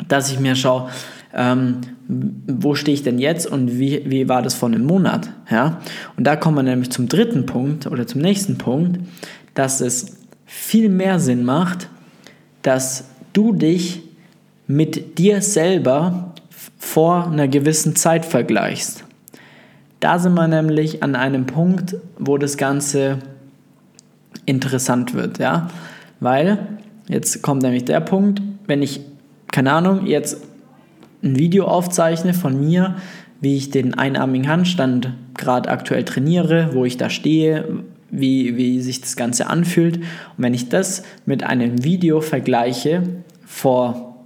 dass 0.06 0.30
ich 0.30 0.38
mir 0.38 0.54
schaue, 0.54 0.90
ähm, 1.32 1.80
wo 2.06 2.74
stehe 2.74 2.94
ich 2.94 3.02
denn 3.02 3.18
jetzt 3.18 3.46
und 3.46 3.78
wie, 3.78 4.02
wie 4.04 4.28
war 4.28 4.42
das 4.42 4.52
vor 4.54 4.68
einem 4.68 4.84
Monat. 4.84 5.30
Ja? 5.50 5.80
Und 6.18 6.26
da 6.26 6.36
kommen 6.36 6.56
wir 6.56 6.62
nämlich 6.62 6.90
zum 6.90 7.08
dritten 7.08 7.46
Punkt 7.46 7.86
oder 7.86 8.06
zum 8.06 8.20
nächsten 8.20 8.58
Punkt, 8.58 9.00
dass 9.54 9.80
es 9.80 10.18
viel 10.44 10.90
mehr 10.90 11.18
Sinn 11.18 11.44
macht, 11.44 11.88
dass 12.60 13.06
du 13.32 13.52
dich 13.54 14.02
mit 14.66 15.18
dir 15.18 15.40
selber 15.40 16.34
vor 16.78 17.26
einer 17.26 17.48
gewissen 17.48 17.96
Zeit 17.96 18.26
vergleichst. 18.26 19.03
Da 20.04 20.18
sind 20.18 20.34
wir 20.34 20.46
nämlich 20.48 21.02
an 21.02 21.16
einem 21.16 21.46
Punkt, 21.46 21.96
wo 22.18 22.36
das 22.36 22.58
Ganze 22.58 23.20
interessant 24.44 25.14
wird, 25.14 25.38
ja, 25.38 25.70
weil 26.20 26.58
jetzt 27.08 27.40
kommt 27.40 27.62
nämlich 27.62 27.86
der 27.86 28.00
Punkt, 28.00 28.42
wenn 28.66 28.82
ich, 28.82 29.00
keine 29.50 29.72
Ahnung, 29.72 30.04
jetzt 30.04 30.42
ein 31.22 31.38
Video 31.38 31.64
aufzeichne 31.64 32.34
von 32.34 32.60
mir, 32.60 32.96
wie 33.40 33.56
ich 33.56 33.70
den 33.70 33.94
einarmigen 33.94 34.46
Handstand 34.46 35.14
gerade 35.38 35.70
aktuell 35.70 36.04
trainiere, 36.04 36.74
wo 36.74 36.84
ich 36.84 36.98
da 36.98 37.08
stehe, 37.08 37.64
wie, 38.10 38.58
wie 38.58 38.82
sich 38.82 39.00
das 39.00 39.16
Ganze 39.16 39.46
anfühlt. 39.46 39.96
Und 39.96 40.04
wenn 40.36 40.52
ich 40.52 40.68
das 40.68 41.02
mit 41.24 41.44
einem 41.44 41.82
Video 41.82 42.20
vergleiche 42.20 43.04
vor 43.46 44.16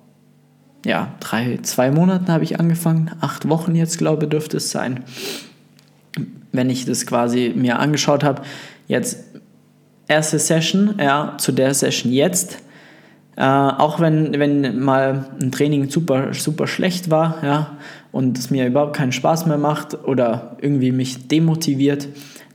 ja, 0.85 1.15
drei, 1.21 1.61
zwei 1.63 1.93
Monaten 1.93 2.33
habe 2.33 2.43
ich 2.43 2.59
angefangen, 2.59 3.13
acht 3.21 3.49
Wochen 3.49 3.77
jetzt, 3.77 3.99
glaube 3.99 4.25
ich, 4.25 4.31
dürfte 4.31 4.57
es 4.57 4.73
sein. 4.73 5.05
Wenn 6.53 6.71
ich 6.71 6.85
das 6.85 7.07
quasi 7.07 7.53
mir 7.55 7.79
angeschaut 7.79 8.25
habe, 8.25 8.43
jetzt 8.87 9.25
erste 10.09 10.39
Session, 10.39 10.95
ja, 10.99 11.35
zu 11.39 11.53
der 11.53 11.75
Session 11.75 12.13
jetzt. 12.13 12.59
Äh, 13.37 13.45
auch 13.45 14.01
wenn, 14.01 14.39
wenn 14.41 14.81
mal 14.81 15.27
ein 15.41 15.53
Training 15.53 15.89
super, 15.91 16.35
super 16.35 16.67
schlecht 16.67 17.11
war, 17.11 17.39
ja, 17.45 17.77
und 18.11 18.39
es 18.39 18.51
mir 18.51 18.67
überhaupt 18.67 18.97
keinen 18.97 19.13
Spaß 19.13 19.47
mehr 19.47 19.59
macht 19.59 20.03
oder 20.05 20.57
irgendwie 20.61 20.91
mich 20.91 21.29
demotiviert, 21.29 22.09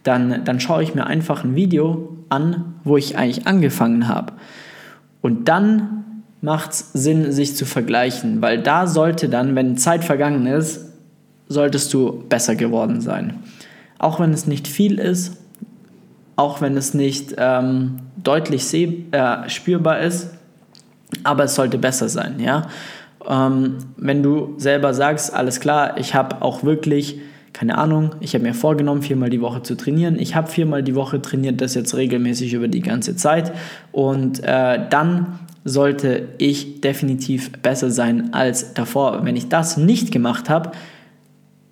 dann, 0.04 0.44
dann 0.44 0.60
schaue 0.60 0.84
ich 0.84 0.94
mir 0.94 1.06
einfach 1.08 1.46
ein 1.46 1.56
Video 1.56 2.18
an, 2.28 2.76
wo 2.84 2.98
ich 2.98 3.18
eigentlich 3.18 3.48
angefangen 3.48 4.10
habe. 4.10 4.34
Und 5.22 5.48
dann 5.48 6.04
macht 6.42 6.72
es 6.72 6.92
Sinn, 6.92 7.32
sich 7.32 7.56
zu 7.56 7.66
vergleichen, 7.66 8.42
weil 8.42 8.62
da 8.62 8.88
sollte 8.88 9.30
dann, 9.30 9.56
wenn 9.56 9.78
Zeit 9.78 10.04
vergangen 10.04 10.46
ist, 10.46 10.93
solltest 11.48 11.94
du 11.94 12.24
besser 12.30 12.56
geworden 12.56 13.02
sein. 13.02 13.40
Auch 14.00 14.20
wenn 14.20 14.34
es 14.34 14.48
nicht 14.48 14.68
viel 14.68 15.00
ist, 15.00 15.38
auch 16.36 16.62
wenn 16.62 16.76
es 16.78 16.94
nicht 16.94 17.36
ähm, 17.38 18.00
deutlich 18.22 18.74
äh, 18.74 19.50
spürbar 19.50 20.00
ist, 20.00 20.30
aber 21.24 21.44
es 21.44 21.56
sollte 21.56 21.78
besser 21.78 22.10
sein, 22.10 22.40
ja. 22.40 22.68
Ähm, 23.28 23.78
wenn 23.98 24.24
du 24.24 24.56
selber 24.58 24.94
sagst, 24.94 25.34
alles 25.34 25.60
klar, 25.60 25.98
ich 25.98 26.16
habe 26.16 26.42
auch 26.42 26.64
wirklich, 26.64 27.20
keine 27.54 27.78
Ahnung, 27.78 28.16
ich 28.20 28.34
habe 28.34 28.44
mir 28.44 28.54
vorgenommen, 28.54 29.02
viermal 29.02 29.30
die 29.30 29.42
Woche 29.42 29.62
zu 29.64 29.76
trainieren. 29.76 30.20
Ich 30.20 30.36
habe 30.36 30.50
viermal 30.50 30.84
die 30.84 30.96
Woche 30.96 31.22
trainiert, 31.22 31.62
das 31.62 31.76
jetzt 31.76 31.96
regelmäßig 31.96 32.54
über 32.54 32.68
die 32.68 32.82
ganze 32.82 33.16
Zeit. 33.16 33.54
Und 33.92 34.44
äh, 34.44 34.80
dann 34.90 35.40
sollte 35.64 36.28
ich 36.38 36.82
definitiv 36.82 37.52
besser 37.62 37.92
sein 37.92 38.34
als 38.34 38.74
davor. 38.74 39.24
Wenn 39.24 39.38
ich 39.38 39.48
das 39.48 39.78
nicht 39.78 40.12
gemacht 40.12 40.50
habe, 40.50 40.72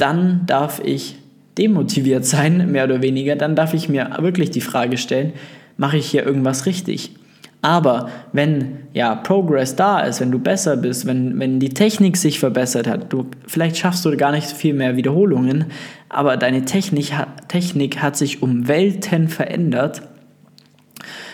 dann 0.02 0.46
darf 0.48 0.82
ich 0.84 1.16
demotiviert 1.58 2.26
sein, 2.26 2.72
mehr 2.72 2.86
oder 2.86 3.02
weniger. 3.02 3.36
Dann 3.36 3.56
darf 3.56 3.74
ich 3.74 3.90
mir 3.90 4.10
wirklich 4.20 4.52
die 4.52 4.62
Frage 4.62 4.98
stellen, 4.98 5.34
mache 5.78 5.98
ich 5.98 6.08
hier 6.08 6.26
irgendwas 6.26 6.66
richtig? 6.66 7.16
Aber 7.62 8.10
wenn 8.34 8.80
ja 8.94 9.14
Progress 9.14 9.76
da 9.76 10.00
ist, 10.00 10.20
wenn 10.20 10.32
du 10.32 10.40
besser 10.40 10.78
bist, 10.78 11.06
wenn, 11.06 11.40
wenn 11.40 11.60
die 11.60 11.70
Technik 11.70 12.18
sich 12.18 12.40
verbessert 12.40 12.88
hat, 12.88 13.14
du, 13.14 13.28
vielleicht 13.46 13.78
schaffst 13.78 14.04
du 14.04 14.18
gar 14.18 14.32
nicht 14.32 14.48
viel 14.48 14.74
mehr 14.74 14.96
Wiederholungen, 14.98 15.66
aber 16.10 16.38
deine 16.38 16.66
Technik, 16.66 17.12
Technik 17.48 18.02
hat 18.02 18.18
sich 18.18 18.42
um 18.42 18.68
Welten 18.68 19.28
verändert. 19.28 20.02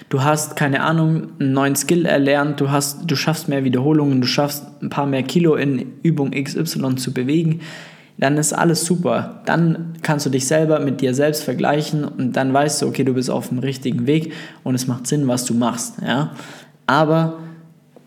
Du 0.09 0.23
hast, 0.23 0.57
keine 0.57 0.81
Ahnung, 0.81 1.29
einen 1.39 1.53
neuen 1.53 1.75
Skill 1.77 2.05
erlernt, 2.05 2.59
du, 2.59 2.71
hast, 2.71 3.09
du 3.09 3.15
schaffst 3.15 3.47
mehr 3.47 3.63
Wiederholungen, 3.63 4.19
du 4.19 4.27
schaffst 4.27 4.65
ein 4.81 4.89
paar 4.89 5.05
mehr 5.05 5.23
Kilo 5.23 5.55
in 5.55 5.93
Übung 6.03 6.31
XY 6.31 6.95
zu 6.95 7.13
bewegen 7.13 7.61
dann 8.17 8.37
ist 8.37 8.53
alles 8.53 8.83
super. 8.85 9.41
Dann 9.45 9.93
kannst 10.01 10.25
du 10.25 10.29
dich 10.29 10.47
selber 10.47 10.79
mit 10.79 11.01
dir 11.01 11.13
selbst 11.13 11.43
vergleichen 11.43 12.03
und 12.03 12.33
dann 12.33 12.51
weißt 12.51 12.81
du, 12.81 12.87
okay, 12.87 13.03
du 13.03 13.13
bist 13.13 13.29
auf 13.29 13.49
dem 13.49 13.59
richtigen 13.59 14.07
Weg 14.07 14.33
und 14.63 14.75
es 14.75 14.87
macht 14.87 15.07
Sinn, 15.07 15.27
was 15.27 15.45
du 15.45 15.53
machst. 15.53 15.95
Ja? 16.05 16.31
Aber 16.87 17.39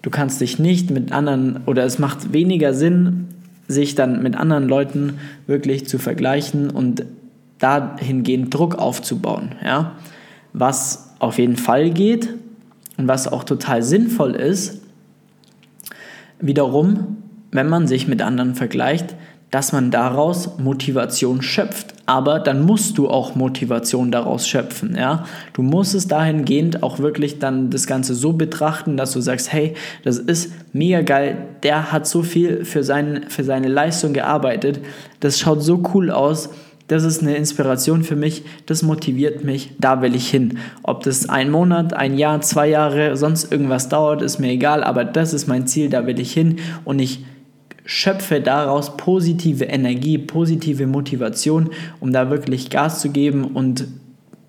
du 0.03 0.11
kannst 0.11 0.41
dich 0.41 0.59
nicht 0.59 0.91
mit 0.91 1.13
anderen 1.13 1.61
oder 1.67 1.85
es 1.85 1.99
macht 1.99 2.33
weniger 2.33 2.75
Sinn, 2.75 3.29
sich 3.69 3.95
dann 3.95 4.23
mit 4.23 4.37
anderen 4.37 4.69
Leuten 4.69 5.19
wirklich 5.47 5.87
zu 5.87 5.99
vergleichen 5.99 6.71
und 6.71 7.05
dahingehend 7.61 8.53
Druck 8.53 8.75
aufzubauen. 8.75 9.55
Ja? 9.65 9.93
Was 10.53 11.15
auf 11.21 11.39
jeden 11.39 11.57
Fall 11.57 11.91
geht 11.91 12.31
und 12.97 13.07
was 13.07 13.29
auch 13.29 13.45
total 13.45 13.85
sinnvoll 13.85 14.35
ist, 14.35 14.81
wiederum, 16.41 17.19
wenn 17.53 17.69
man 17.69 17.87
sich 17.87 18.09
mit 18.09 18.23
anderen 18.23 18.57
vergleicht, 18.57 19.15
dass 19.51 19.73
man 19.73 19.91
daraus 19.91 20.59
Motivation 20.59 21.43
schöpft. 21.43 21.95
Aber 22.07 22.41
dann 22.41 22.63
musst 22.63 22.99
du 22.99 23.09
auch 23.09 23.35
Motivation 23.35 24.11
daraus 24.11 24.49
schöpfen. 24.49 24.97
Ja? 24.97 25.25
Du 25.53 25.63
musst 25.63 25.95
es 25.95 26.09
dahingehend 26.09 26.83
auch 26.83 26.99
wirklich 26.99 27.39
dann 27.39 27.71
das 27.71 27.87
Ganze 27.87 28.15
so 28.15 28.33
betrachten, 28.33 28.97
dass 28.97 29.13
du 29.13 29.21
sagst, 29.21 29.53
hey, 29.53 29.75
das 30.03 30.19
ist 30.19 30.53
mega 30.73 31.03
geil, 31.03 31.37
der 31.63 31.93
hat 31.93 32.07
so 32.07 32.23
viel 32.23 32.65
für, 32.65 32.83
sein, 32.83 33.27
für 33.29 33.45
seine 33.45 33.69
Leistung 33.69 34.13
gearbeitet, 34.13 34.81
das 35.21 35.39
schaut 35.39 35.63
so 35.63 35.83
cool 35.95 36.11
aus, 36.11 36.51
das 36.89 37.05
ist 37.05 37.23
eine 37.23 37.37
Inspiration 37.37 38.03
für 38.03 38.17
mich, 38.17 38.43
das 38.67 38.83
motiviert 38.83 39.45
mich, 39.45 39.71
da 39.79 40.03
will 40.03 40.17
ich 40.17 40.29
hin. 40.29 40.59
Ob 40.83 41.05
das 41.05 41.29
ein 41.29 41.49
Monat, 41.49 41.95
ein 41.95 42.19
Jahr, 42.19 42.41
zwei 42.41 42.69
Jahre, 42.69 43.17
sonst 43.17 43.53
irgendwas 43.53 43.89
dauert, 43.89 44.23
ist 44.23 44.41
mir 44.41 44.51
egal, 44.51 44.83
aber 44.83 45.05
das 45.05 45.33
ist 45.33 45.47
mein 45.47 45.69
Ziel, 45.69 45.89
da 45.89 46.07
will 46.07 46.19
ich 46.19 46.33
hin 46.33 46.59
und 46.85 46.99
ich 46.99 47.25
schöpfe 47.85 48.41
daraus 48.41 48.97
positive 48.97 49.65
Energie, 49.65 50.19
positive 50.19 50.87
Motivation, 50.87 51.71
um 52.01 52.13
da 52.13 52.31
wirklich 52.31 52.71
Gas 52.71 53.01
zu 53.01 53.11
geben 53.11 53.45
und 53.45 53.87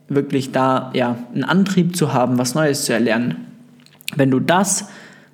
wirklich 0.07 0.51
da 0.51 0.91
ja 0.93 1.17
einen 1.33 1.43
Antrieb 1.43 1.95
zu 1.95 2.13
haben, 2.13 2.37
was 2.37 2.55
Neues 2.55 2.85
zu 2.85 2.93
erlernen. 2.93 3.47
Wenn 4.15 4.31
du 4.31 4.39
das 4.39 4.89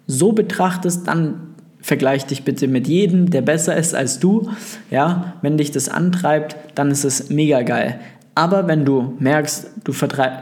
so 0.05 0.31
betrachtest, 0.31 1.07
dann 1.07 1.55
vergleich 1.81 2.25
dich 2.25 2.43
bitte 2.43 2.67
mit 2.67 2.87
jedem, 2.87 3.29
der 3.29 3.41
besser 3.41 3.75
ist 3.75 3.95
als 3.95 4.19
du. 4.19 4.49
Ja, 4.91 5.33
wenn 5.41 5.57
dich 5.57 5.71
das 5.71 5.89
antreibt, 5.89 6.55
dann 6.75 6.91
ist 6.91 7.05
es 7.05 7.29
mega 7.29 7.61
geil. 7.61 7.99
Aber 8.35 8.67
wenn 8.67 8.85
du 8.85 9.15
merkst, 9.17 9.71
du, 9.83 9.93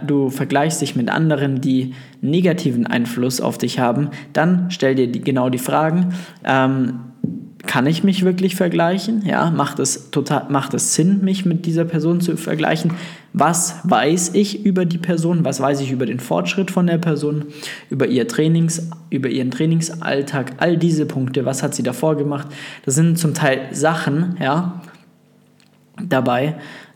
du, 0.05 0.29
vergleichst 0.29 0.81
dich 0.81 0.97
mit 0.97 1.09
anderen, 1.09 1.61
die 1.61 1.93
negativen 2.19 2.85
Einfluss 2.85 3.39
auf 3.39 3.57
dich 3.57 3.79
haben, 3.79 4.09
dann 4.33 4.65
stell 4.69 4.95
dir 4.95 5.09
die, 5.09 5.21
genau 5.21 5.49
die 5.49 5.59
Fragen. 5.59 6.13
Ähm, 6.43 6.99
kann 7.67 7.87
ich 7.87 8.03
mich 8.03 8.23
wirklich 8.23 8.55
vergleichen? 8.55 9.23
Ja, 9.25 9.49
macht 9.49 9.79
es 9.79 10.11
total, 10.11 10.45
macht 10.49 10.73
es 10.73 10.95
Sinn, 10.95 11.23
mich 11.23 11.45
mit 11.45 11.65
dieser 11.65 11.85
Person 11.85 12.21
zu 12.21 12.37
vergleichen? 12.37 12.91
Was 13.33 13.79
weiß 13.83 14.31
ich 14.33 14.65
über 14.65 14.85
die 14.85 14.97
Person? 14.97 15.43
Was 15.43 15.59
weiß 15.59 15.81
ich 15.81 15.91
über 15.91 16.05
den 16.05 16.19
Fortschritt 16.19 16.71
von 16.71 16.87
der 16.87 16.97
Person? 16.97 17.45
Über 17.89 18.07
ihr 18.07 18.27
Trainings, 18.27 18.89
über 19.09 19.29
ihren 19.29 19.51
Trainingsalltag? 19.51 20.53
All 20.57 20.77
diese 20.77 21.05
Punkte. 21.05 21.45
Was 21.45 21.63
hat 21.63 21.75
sie 21.75 21.83
davor 21.83 22.15
gemacht? 22.15 22.47
Das 22.85 22.95
sind 22.95 23.17
zum 23.17 23.33
Teil 23.33 23.67
Sachen, 23.71 24.37
ja, 24.39 24.81
dabei 26.01 26.55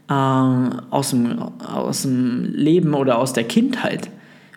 äh, 0.10 0.14
aus, 0.14 1.12
dem, 1.12 1.40
aus 1.60 2.04
dem 2.04 2.54
Leben 2.54 2.94
oder 2.94 3.18
aus 3.18 3.34
der 3.34 3.44
Kindheit. 3.44 4.10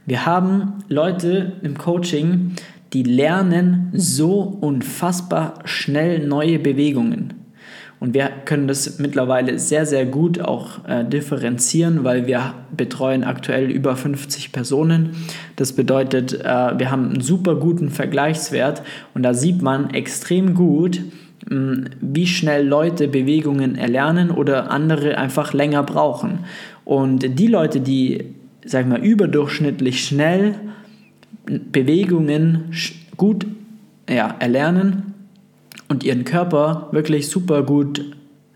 Wir 0.06 0.26
haben 0.26 0.82
Leute 0.88 1.52
im 1.62 1.78
Coaching, 1.78 2.56
die 2.92 3.02
lernen 3.02 3.90
so 3.94 4.40
unfassbar 4.40 5.60
schnell 5.64 6.26
neue 6.26 6.58
Bewegungen. 6.58 7.42
Und 8.02 8.14
wir 8.14 8.30
können 8.44 8.66
das 8.66 8.98
mittlerweile 8.98 9.60
sehr, 9.60 9.86
sehr 9.86 10.04
gut 10.06 10.40
auch 10.40 10.84
äh, 10.88 11.04
differenzieren, 11.04 12.02
weil 12.02 12.26
wir 12.26 12.52
betreuen 12.76 13.22
aktuell 13.22 13.70
über 13.70 13.94
50 13.94 14.50
Personen. 14.50 15.10
Das 15.54 15.72
bedeutet, 15.72 16.32
äh, 16.32 16.78
wir 16.78 16.90
haben 16.90 17.10
einen 17.10 17.20
super 17.20 17.54
guten 17.54 17.90
Vergleichswert 17.90 18.82
und 19.14 19.22
da 19.22 19.34
sieht 19.34 19.62
man 19.62 19.90
extrem 19.90 20.54
gut, 20.54 21.00
mh, 21.48 21.56
hm, 21.56 21.84
wie 22.00 22.26
schnell 22.26 22.66
Leute 22.66 23.06
Bewegungen 23.06 23.76
erlernen 23.76 24.32
oder 24.32 24.72
andere 24.72 25.16
einfach 25.16 25.52
länger 25.52 25.84
brauchen. 25.84 26.40
Und 26.84 27.38
die 27.38 27.46
Leute, 27.46 27.78
die, 27.78 28.34
sag 28.64 28.80
ich 28.80 28.88
mal, 28.88 29.04
überdurchschnittlich 29.04 30.04
schnell 30.04 30.56
Bewegungen 31.46 32.72
gut 33.16 33.46
ja, 34.08 34.34
erlernen 34.38 35.14
und 35.88 36.04
ihren 36.04 36.24
Körper 36.24 36.88
wirklich 36.92 37.28
super 37.28 37.62
gut 37.62 38.04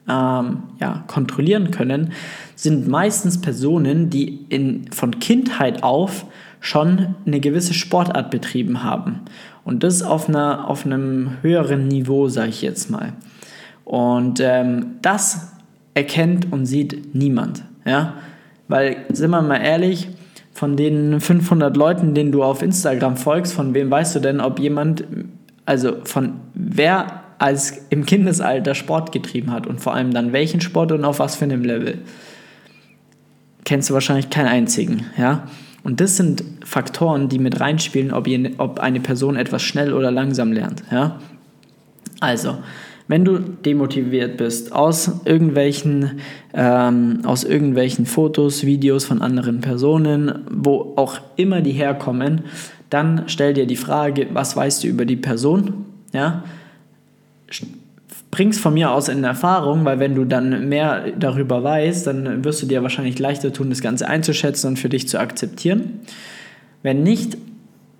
ähm, 0.08 0.62
ja, 0.80 1.04
kontrollieren 1.06 1.70
können, 1.70 2.12
sind 2.54 2.88
meistens 2.88 3.40
Personen, 3.40 4.10
die 4.10 4.46
in, 4.48 4.90
von 4.92 5.18
Kindheit 5.18 5.82
auf 5.82 6.26
schon 6.60 7.14
eine 7.26 7.40
gewisse 7.40 7.74
Sportart 7.74 8.30
betrieben 8.30 8.82
haben. 8.82 9.20
Und 9.64 9.82
das 9.82 10.02
auf, 10.02 10.28
einer, 10.28 10.68
auf 10.68 10.86
einem 10.86 11.38
höheren 11.42 11.88
Niveau, 11.88 12.28
sage 12.28 12.50
ich 12.50 12.62
jetzt 12.62 12.90
mal. 12.90 13.12
Und 13.84 14.40
ähm, 14.40 14.96
das 15.02 15.52
erkennt 15.94 16.52
und 16.52 16.66
sieht 16.66 17.14
niemand. 17.14 17.64
Ja? 17.84 18.14
Weil, 18.68 18.96
sind 19.12 19.30
wir 19.30 19.42
mal 19.42 19.58
ehrlich, 19.58 20.08
von 20.56 20.74
den 20.74 21.20
500 21.20 21.76
Leuten, 21.76 22.14
denen 22.14 22.32
du 22.32 22.42
auf 22.42 22.62
Instagram 22.62 23.18
folgst, 23.18 23.52
von 23.52 23.74
wem 23.74 23.90
weißt 23.90 24.16
du 24.16 24.20
denn, 24.20 24.40
ob 24.40 24.58
jemand, 24.58 25.04
also 25.66 25.98
von 26.04 26.40
wer 26.54 27.20
als 27.36 27.84
im 27.90 28.06
Kindesalter 28.06 28.74
Sport 28.74 29.12
getrieben 29.12 29.52
hat 29.52 29.66
und 29.66 29.82
vor 29.82 29.92
allem 29.92 30.14
dann 30.14 30.32
welchen 30.32 30.62
Sport 30.62 30.92
und 30.92 31.04
auf 31.04 31.18
was 31.18 31.36
für 31.36 31.44
einem 31.44 31.62
Level? 31.62 31.98
Kennst 33.66 33.90
du 33.90 33.94
wahrscheinlich 33.94 34.30
keinen 34.30 34.48
einzigen, 34.48 35.04
ja? 35.18 35.46
Und 35.82 36.00
das 36.00 36.16
sind 36.16 36.42
Faktoren, 36.64 37.28
die 37.28 37.38
mit 37.38 37.60
reinspielen, 37.60 38.10
ob, 38.10 38.26
ihr, 38.26 38.52
ob 38.56 38.80
eine 38.80 39.00
Person 39.00 39.36
etwas 39.36 39.62
schnell 39.62 39.92
oder 39.92 40.10
langsam 40.10 40.52
lernt, 40.52 40.82
ja? 40.90 41.18
Also, 42.20 42.56
wenn 43.08 43.24
du 43.24 43.38
demotiviert 43.38 44.36
bist 44.36 44.72
aus 44.72 45.20
irgendwelchen, 45.24 46.20
ähm, 46.54 47.20
aus 47.24 47.44
irgendwelchen 47.44 48.06
Fotos, 48.06 48.64
Videos 48.64 49.04
von 49.04 49.22
anderen 49.22 49.60
Personen, 49.60 50.40
wo 50.50 50.94
auch 50.96 51.20
immer 51.36 51.60
die 51.60 51.72
herkommen, 51.72 52.42
dann 52.90 53.24
stell 53.26 53.54
dir 53.54 53.66
die 53.66 53.76
Frage, 53.76 54.28
was 54.32 54.56
weißt 54.56 54.84
du 54.84 54.88
über 54.88 55.04
die 55.04 55.16
Person? 55.16 55.86
Ja? 56.12 56.44
bring's 58.36 58.58
von 58.58 58.74
mir 58.74 58.90
aus 58.90 59.08
in 59.08 59.24
Erfahrung, 59.24 59.86
weil 59.86 59.98
wenn 59.98 60.14
du 60.14 60.26
dann 60.26 60.68
mehr 60.68 61.06
darüber 61.18 61.64
weißt, 61.64 62.06
dann 62.06 62.44
wirst 62.44 62.60
du 62.60 62.66
dir 62.66 62.82
wahrscheinlich 62.82 63.18
leichter 63.18 63.50
tun, 63.50 63.70
das 63.70 63.80
Ganze 63.80 64.08
einzuschätzen 64.08 64.68
und 64.68 64.78
für 64.78 64.90
dich 64.90 65.08
zu 65.08 65.18
akzeptieren. 65.18 66.00
Wenn 66.82 67.02
nicht, 67.02 67.38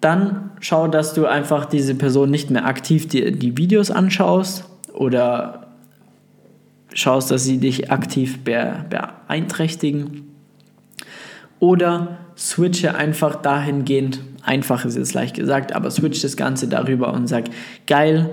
dann 0.03 0.51
schau, 0.61 0.89
dass 0.89 1.15
du 1.15 1.25
einfach 1.25 1.65
diese 1.65 1.95
Person 1.95 2.31
nicht 2.31 2.51
mehr 2.51 2.67
aktiv 2.67 3.09
die, 3.09 3.33
die 3.33 3.57
Videos 3.57 3.91
anschaust 3.91 4.65
oder 4.97 5.69
schaust, 6.93 7.31
dass 7.31 7.45
sie 7.45 7.59
dich 7.59 7.91
aktiv 7.91 8.41
beeinträchtigen. 8.45 10.33
Oder 11.59 12.19
switche 12.37 12.95
einfach 12.95 13.37
dahingehend, 13.37 14.21
einfach 14.43 14.85
ist 14.85 14.97
jetzt 14.97 15.15
leicht 15.15 15.37
gesagt, 15.37 15.75
aber 15.75 15.91
switch 15.91 16.21
das 16.23 16.37
Ganze 16.37 16.69
darüber 16.69 17.13
und 17.13 17.27
sag, 17.29 17.45
geil, 17.87 18.31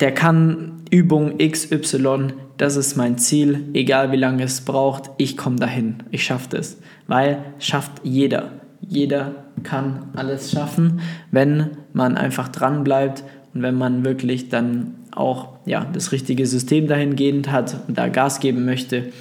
der 0.00 0.12
kann 0.12 0.82
Übung 0.90 1.38
XY, 1.38 2.32
das 2.56 2.76
ist 2.76 2.96
mein 2.96 3.18
Ziel, 3.18 3.64
egal 3.74 4.12
wie 4.12 4.16
lange 4.16 4.42
es 4.42 4.62
braucht, 4.62 5.10
ich 5.18 5.36
komme 5.36 5.56
dahin, 5.56 6.02
ich 6.10 6.24
schaffe 6.24 6.48
das, 6.50 6.78
weil 7.06 7.38
schafft 7.58 7.92
jeder. 8.02 8.52
Jeder 8.80 9.34
kann 9.62 10.06
alles 10.16 10.50
schaffen, 10.50 11.00
wenn 11.30 11.70
man 11.92 12.16
einfach 12.16 12.48
dran 12.48 12.82
bleibt 12.82 13.24
und 13.52 13.62
wenn 13.62 13.76
man 13.76 14.04
wirklich 14.04 14.48
dann 14.48 14.94
auch 15.12 15.48
ja, 15.66 15.86
das 15.92 16.12
richtige 16.12 16.46
System 16.46 16.86
dahingehend 16.86 17.50
hat 17.50 17.76
und 17.88 17.98
da 17.98 18.08
Gas 18.08 18.40
geben 18.40 18.64
möchte 18.64 19.12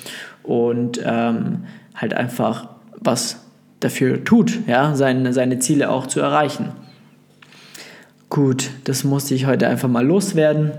und 0.44 1.00
ähm, 1.04 1.66
halt 1.96 2.14
einfach 2.14 2.70
was 3.00 3.46
dafür 3.80 4.24
tut, 4.24 4.68
ja, 4.68 4.96
seine, 4.96 5.34
seine 5.34 5.60
Ziele 5.60 5.90
auch 5.90 6.08
zu 6.08 6.20
erreichen. 6.20 6.70
Gut, 8.30 8.70
das 8.84 9.04
musste 9.04 9.34
ich 9.34 9.46
heute 9.46 9.68
einfach 9.68 9.90
mal 9.90 10.06
loswerden. 10.06 10.72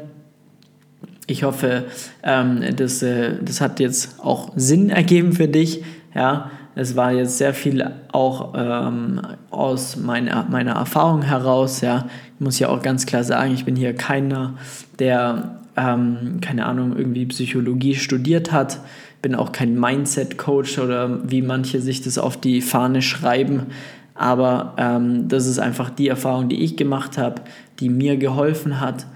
Ich 1.27 1.43
hoffe, 1.43 1.85
ähm, 2.23 2.63
das, 2.77 3.03
äh, 3.03 3.35
das 3.43 3.61
hat 3.61 3.81
jetzt 3.81 4.21
auch 4.21 4.53
Sinn 4.57 4.91
ergeben 4.91 5.33
für 5.33 5.49
dich. 5.49 5.83
Ja, 6.15 6.51
es 6.75 6.97
war 6.97 7.13
jetzt 7.13 7.39
sehr 7.39 7.55
viel 7.55 7.89
auch 8.13 8.55
ähm, 8.57 9.21
aus 9.51 9.97
meiner, 9.97 10.47
meiner 10.51 10.73
Erfahrung 10.73 11.23
heraus. 11.23 11.81
Ja, 11.81 12.07
muss 12.41 12.59
ja 12.59 12.69
auch 12.69 12.83
ganz 12.83 13.07
klar 13.07 13.25
sagen, 13.25 13.55
ich 13.55 13.65
bin 13.65 13.77
hier 13.77 13.95
keiner, 13.95 14.55
der 14.99 15.61
ähm, 15.77 16.39
keine 16.41 16.67
Ahnung 16.67 16.97
irgendwie 16.97 17.27
Psychologie 17.27 17.95
studiert 17.95 18.53
hat. 18.53 18.81
Bin 19.23 19.35
auch 19.35 19.53
kein 19.53 19.79
Mindset-Coach 19.79 20.79
oder 20.79 21.31
wie 21.31 21.43
manche 21.43 21.81
sich 21.81 22.03
das 22.03 22.19
auf 22.19 22.39
die 22.39 22.63
Fahne 22.63 23.03
schreiben. 23.03 23.67
Aber 24.15 24.75
ähm, 24.77 25.29
das 25.29 25.47
ist 25.47 25.59
einfach 25.59 25.91
die 25.91 26.09
Erfahrung, 26.09 26.49
die 26.49 26.63
ich 26.63 26.77
gemacht 26.77 27.19
habe, 27.19 27.43
die 27.79 27.89
mir 27.89 28.17
geholfen 28.17 28.81
hat. 28.81 29.07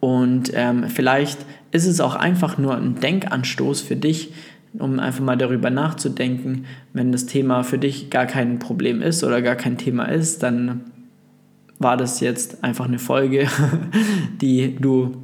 Und 0.00 0.52
ähm, 0.54 0.84
vielleicht 0.88 1.38
ist 1.72 1.86
es 1.86 2.00
auch 2.00 2.14
einfach 2.14 2.58
nur 2.58 2.76
ein 2.76 2.96
Denkanstoß 2.96 3.80
für 3.80 3.96
dich, 3.96 4.32
um 4.78 4.98
einfach 5.00 5.24
mal 5.24 5.36
darüber 5.36 5.70
nachzudenken, 5.70 6.66
wenn 6.92 7.10
das 7.10 7.26
Thema 7.26 7.62
für 7.62 7.78
dich 7.78 8.10
gar 8.10 8.26
kein 8.26 8.58
Problem 8.58 9.02
ist 9.02 9.24
oder 9.24 9.40
gar 9.40 9.56
kein 9.56 9.78
Thema 9.78 10.04
ist, 10.04 10.42
dann 10.42 10.82
war 11.78 11.96
das 11.96 12.20
jetzt 12.20 12.62
einfach 12.62 12.86
eine 12.86 12.98
Folge, 12.98 13.48
die 14.40 14.76
du 14.76 15.16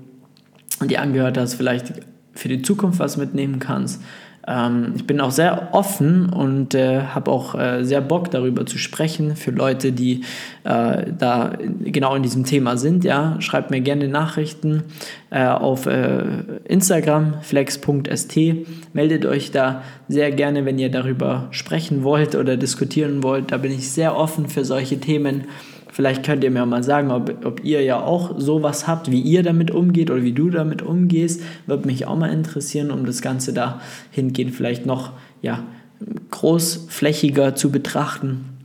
dir 0.85 1.01
angehört 1.01 1.39
hast, 1.39 1.55
vielleicht 1.55 1.93
für 2.35 2.49
die 2.49 2.63
Zukunft 2.63 2.99
was 2.99 3.17
mitnehmen 3.17 3.59
kannst. 3.59 4.01
Ähm, 4.47 4.95
ich 4.97 5.07
bin 5.07 5.21
auch 5.21 5.31
sehr 5.31 5.69
offen 5.73 6.31
und 6.31 6.75
äh, 6.75 7.03
habe 7.03 7.31
auch 7.31 7.55
äh, 7.55 7.85
sehr 7.85 8.01
Bock 8.01 8.31
darüber 8.31 8.65
zu 8.65 8.79
sprechen 8.79 9.37
für 9.37 9.51
Leute, 9.51 9.93
die 9.93 10.23
äh, 10.65 11.13
da 11.17 11.53
genau 11.81 12.15
in 12.15 12.23
diesem 12.23 12.45
Thema 12.45 12.77
sind. 12.77 13.05
Ja, 13.05 13.37
schreibt 13.41 13.71
mir 13.71 13.81
gerne 13.81 14.09
Nachrichten 14.09 14.85
äh, 15.31 15.45
auf 15.45 15.87
äh, 15.87 16.23
Instagram 16.65 17.35
flex.st. 17.43 18.39
Meldet 18.93 19.27
euch 19.27 19.51
da 19.51 19.83
sehr 20.09 20.33
gerne, 20.33 20.65
wenn 20.65 20.79
ihr 20.79 20.91
darüber 20.91 21.49
sprechen 21.51 22.03
wollt 22.03 22.35
oder 22.35 22.57
diskutieren 22.57 23.23
wollt. 23.23 23.53
Da 23.53 23.59
bin 23.59 23.73
ich 23.73 23.91
sehr 23.91 24.17
offen 24.17 24.49
für 24.49 24.65
solche 24.65 24.99
Themen. 24.99 25.45
Vielleicht 25.93 26.25
könnt 26.25 26.45
ihr 26.45 26.51
mir 26.51 26.65
mal 26.67 26.85
sagen, 26.85 27.11
ob, 27.11 27.45
ob 27.45 27.65
ihr 27.65 27.83
ja 27.83 28.01
auch 28.01 28.39
sowas 28.39 28.87
habt, 28.87 29.11
wie 29.11 29.21
ihr 29.21 29.43
damit 29.43 29.71
umgeht 29.71 30.11
oder 30.11 30.23
wie 30.23 30.33
du 30.33 30.51
damit 30.51 30.83
umgehst. 30.83 31.43
Würde 31.67 31.87
mich 31.87 32.07
auch 32.07 32.17
mal 32.17 32.33
interessieren, 32.33 32.91
um 32.91 33.07
das 33.07 33.23
Ganze 33.23 33.53
da 33.53 33.81
hingehend 34.11 34.55
vielleicht 34.55 34.87
noch 34.87 35.13
ja, 35.43 35.65
großflächiger 36.31 37.55
zu 37.55 37.71
betrachten. 37.71 38.60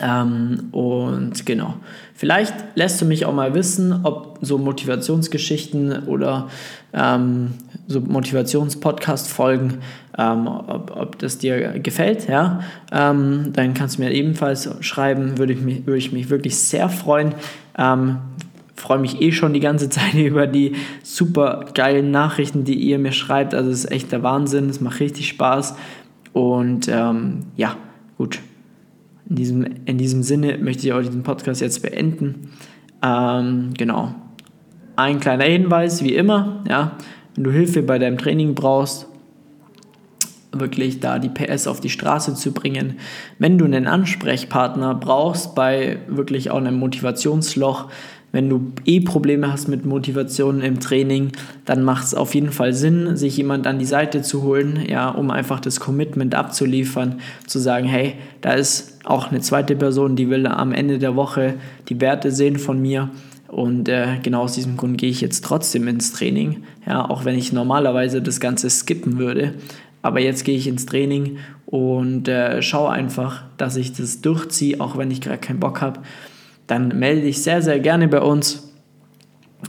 Ähm, 0.00 0.68
und 0.72 1.46
genau, 1.46 1.74
vielleicht 2.14 2.54
lässt 2.74 3.00
du 3.00 3.04
mich 3.04 3.26
auch 3.26 3.34
mal 3.34 3.54
wissen, 3.54 4.00
ob 4.04 4.38
so 4.40 4.58
Motivationsgeschichten 4.58 6.06
oder 6.06 6.48
ähm, 6.92 7.54
so 7.86 8.00
Motivations-Podcast-Folgen, 8.00 9.78
ähm, 10.18 10.46
ob, 10.46 10.96
ob 10.96 11.18
das 11.18 11.38
dir 11.38 11.78
gefällt, 11.80 12.28
ja, 12.28 12.60
ähm, 12.92 13.52
dann 13.52 13.74
kannst 13.74 13.98
du 13.98 14.02
mir 14.02 14.12
ebenfalls 14.12 14.68
schreiben, 14.80 15.38
würde 15.38 15.52
ich 15.52 15.60
mich, 15.60 15.86
würde 15.86 15.98
ich 15.98 16.12
mich 16.12 16.30
wirklich 16.30 16.56
sehr 16.56 16.88
freuen. 16.88 17.34
Ähm, 17.76 18.18
freue 18.76 18.98
mich 18.98 19.20
eh 19.20 19.32
schon 19.32 19.54
die 19.54 19.60
ganze 19.60 19.88
Zeit 19.90 20.14
über 20.14 20.46
die 20.46 20.76
super 21.02 21.66
geilen 21.74 22.10
Nachrichten, 22.10 22.64
die 22.64 22.74
ihr 22.74 22.98
mir 22.98 23.12
schreibt. 23.12 23.54
Also 23.54 23.70
es 23.70 23.84
ist 23.84 23.90
echt 23.90 24.12
der 24.12 24.22
Wahnsinn, 24.22 24.68
es 24.68 24.80
macht 24.80 25.00
richtig 25.00 25.28
Spaß. 25.28 25.76
Und 26.32 26.88
ähm, 26.88 27.44
ja, 27.56 27.76
gut. 28.18 28.40
In 29.28 29.36
diesem, 29.36 29.66
in 29.86 29.98
diesem 29.98 30.22
Sinne 30.22 30.58
möchte 30.58 30.86
ich 30.86 30.92
auch 30.92 31.00
diesen 31.00 31.22
Podcast 31.22 31.60
jetzt 31.60 31.82
beenden. 31.82 32.50
Ähm, 33.02 33.70
genau. 33.76 34.14
Ein 34.96 35.20
kleiner 35.20 35.44
Hinweis, 35.44 36.04
wie 36.04 36.14
immer, 36.14 36.62
ja, 36.68 36.98
wenn 37.34 37.44
du 37.44 37.50
Hilfe 37.50 37.82
bei 37.82 37.98
deinem 37.98 38.18
Training 38.18 38.54
brauchst, 38.54 39.08
wirklich 40.52 41.00
da 41.00 41.18
die 41.18 41.28
PS 41.28 41.66
auf 41.66 41.80
die 41.80 41.90
Straße 41.90 42.34
zu 42.34 42.52
bringen. 42.52 42.98
Wenn 43.38 43.58
du 43.58 43.64
einen 43.64 43.86
Ansprechpartner 43.86 44.94
brauchst 44.94 45.54
bei 45.54 45.98
wirklich 46.06 46.50
auch 46.50 46.58
einem 46.58 46.78
Motivationsloch, 46.78 47.90
wenn 48.34 48.50
du 48.50 48.72
eh 48.84 48.98
Probleme 48.98 49.52
hast 49.52 49.68
mit 49.68 49.86
Motivation 49.86 50.60
im 50.60 50.80
Training, 50.80 51.30
dann 51.64 51.84
macht 51.84 52.04
es 52.04 52.14
auf 52.14 52.34
jeden 52.34 52.50
Fall 52.50 52.72
Sinn, 52.72 53.16
sich 53.16 53.36
jemand 53.36 53.68
an 53.68 53.78
die 53.78 53.84
Seite 53.84 54.22
zu 54.22 54.42
holen, 54.42 54.84
ja, 54.88 55.08
um 55.08 55.30
einfach 55.30 55.60
das 55.60 55.78
Commitment 55.78 56.34
abzuliefern, 56.34 57.20
zu 57.46 57.60
sagen, 57.60 57.86
hey, 57.86 58.14
da 58.40 58.54
ist 58.54 58.98
auch 59.04 59.30
eine 59.30 59.40
zweite 59.40 59.76
Person, 59.76 60.16
die 60.16 60.30
will 60.30 60.48
am 60.48 60.72
Ende 60.72 60.98
der 60.98 61.14
Woche 61.14 61.54
die 61.88 62.00
Werte 62.00 62.32
sehen 62.32 62.58
von 62.58 62.82
mir 62.82 63.10
und 63.46 63.88
äh, 63.88 64.18
genau 64.20 64.42
aus 64.42 64.54
diesem 64.54 64.76
Grund 64.76 64.98
gehe 64.98 65.10
ich 65.10 65.20
jetzt 65.20 65.44
trotzdem 65.44 65.86
ins 65.86 66.12
Training, 66.12 66.64
ja, 66.88 67.08
auch 67.08 67.24
wenn 67.24 67.38
ich 67.38 67.52
normalerweise 67.52 68.20
das 68.20 68.40
Ganze 68.40 68.68
skippen 68.68 69.16
würde. 69.16 69.54
Aber 70.02 70.18
jetzt 70.18 70.44
gehe 70.44 70.56
ich 70.56 70.66
ins 70.66 70.86
Training 70.86 71.38
und 71.66 72.26
äh, 72.26 72.62
schaue 72.62 72.90
einfach, 72.90 73.44
dass 73.58 73.76
ich 73.76 73.92
das 73.92 74.22
durchziehe, 74.22 74.80
auch 74.80 74.98
wenn 74.98 75.12
ich 75.12 75.20
gerade 75.20 75.38
keinen 75.38 75.60
Bock 75.60 75.80
habe. 75.80 76.00
Dann 76.66 76.98
melde 76.98 77.22
dich 77.22 77.42
sehr, 77.42 77.62
sehr 77.62 77.78
gerne 77.78 78.08
bei 78.08 78.20
uns 78.20 78.74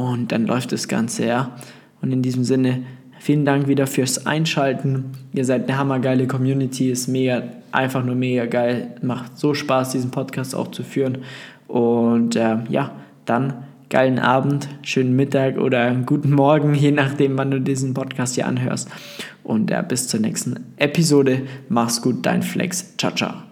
Und 0.00 0.32
dann 0.32 0.46
läuft 0.46 0.72
das 0.72 0.88
Ganze, 0.88 1.26
ja. 1.26 1.56
Und 2.00 2.10
in 2.10 2.22
diesem 2.22 2.42
Sinne, 2.42 2.84
vielen 3.18 3.44
Dank 3.44 3.68
wieder 3.68 3.86
fürs 3.86 4.24
Einschalten. 4.24 5.10
Ihr 5.34 5.44
seid 5.44 5.68
eine 5.68 5.76
hammergeile 5.76 6.26
Community, 6.26 6.90
ist 6.90 7.06
mega, 7.06 7.42
einfach 7.70 8.02
nur 8.02 8.14
mega 8.14 8.46
geil. 8.46 8.94
Macht 9.02 9.38
so 9.38 9.52
Spaß, 9.52 9.90
diesen 9.90 10.10
Podcast 10.10 10.54
auch 10.54 10.68
zu 10.68 10.84
führen. 10.84 11.18
Und 11.68 12.34
äh, 12.34 12.56
ja, 12.70 12.92
dann 13.26 13.64
geilen 13.90 14.18
Abend, 14.18 14.70
schönen 14.80 15.14
Mittag 15.16 15.58
oder 15.58 15.94
guten 16.06 16.32
Morgen, 16.32 16.74
je 16.74 16.92
nachdem, 16.92 17.36
wann 17.36 17.50
du 17.50 17.60
diesen 17.60 17.92
Podcast 17.92 18.36
hier 18.36 18.46
anhörst. 18.46 18.88
Und 19.44 19.68
ja, 19.68 19.82
bis 19.82 20.08
zur 20.08 20.20
nächsten 20.20 20.64
Episode. 20.78 21.42
Mach's 21.68 22.00
gut, 22.00 22.24
dein 22.24 22.42
Flex. 22.42 22.96
Ciao, 22.96 23.12
ciao. 23.12 23.49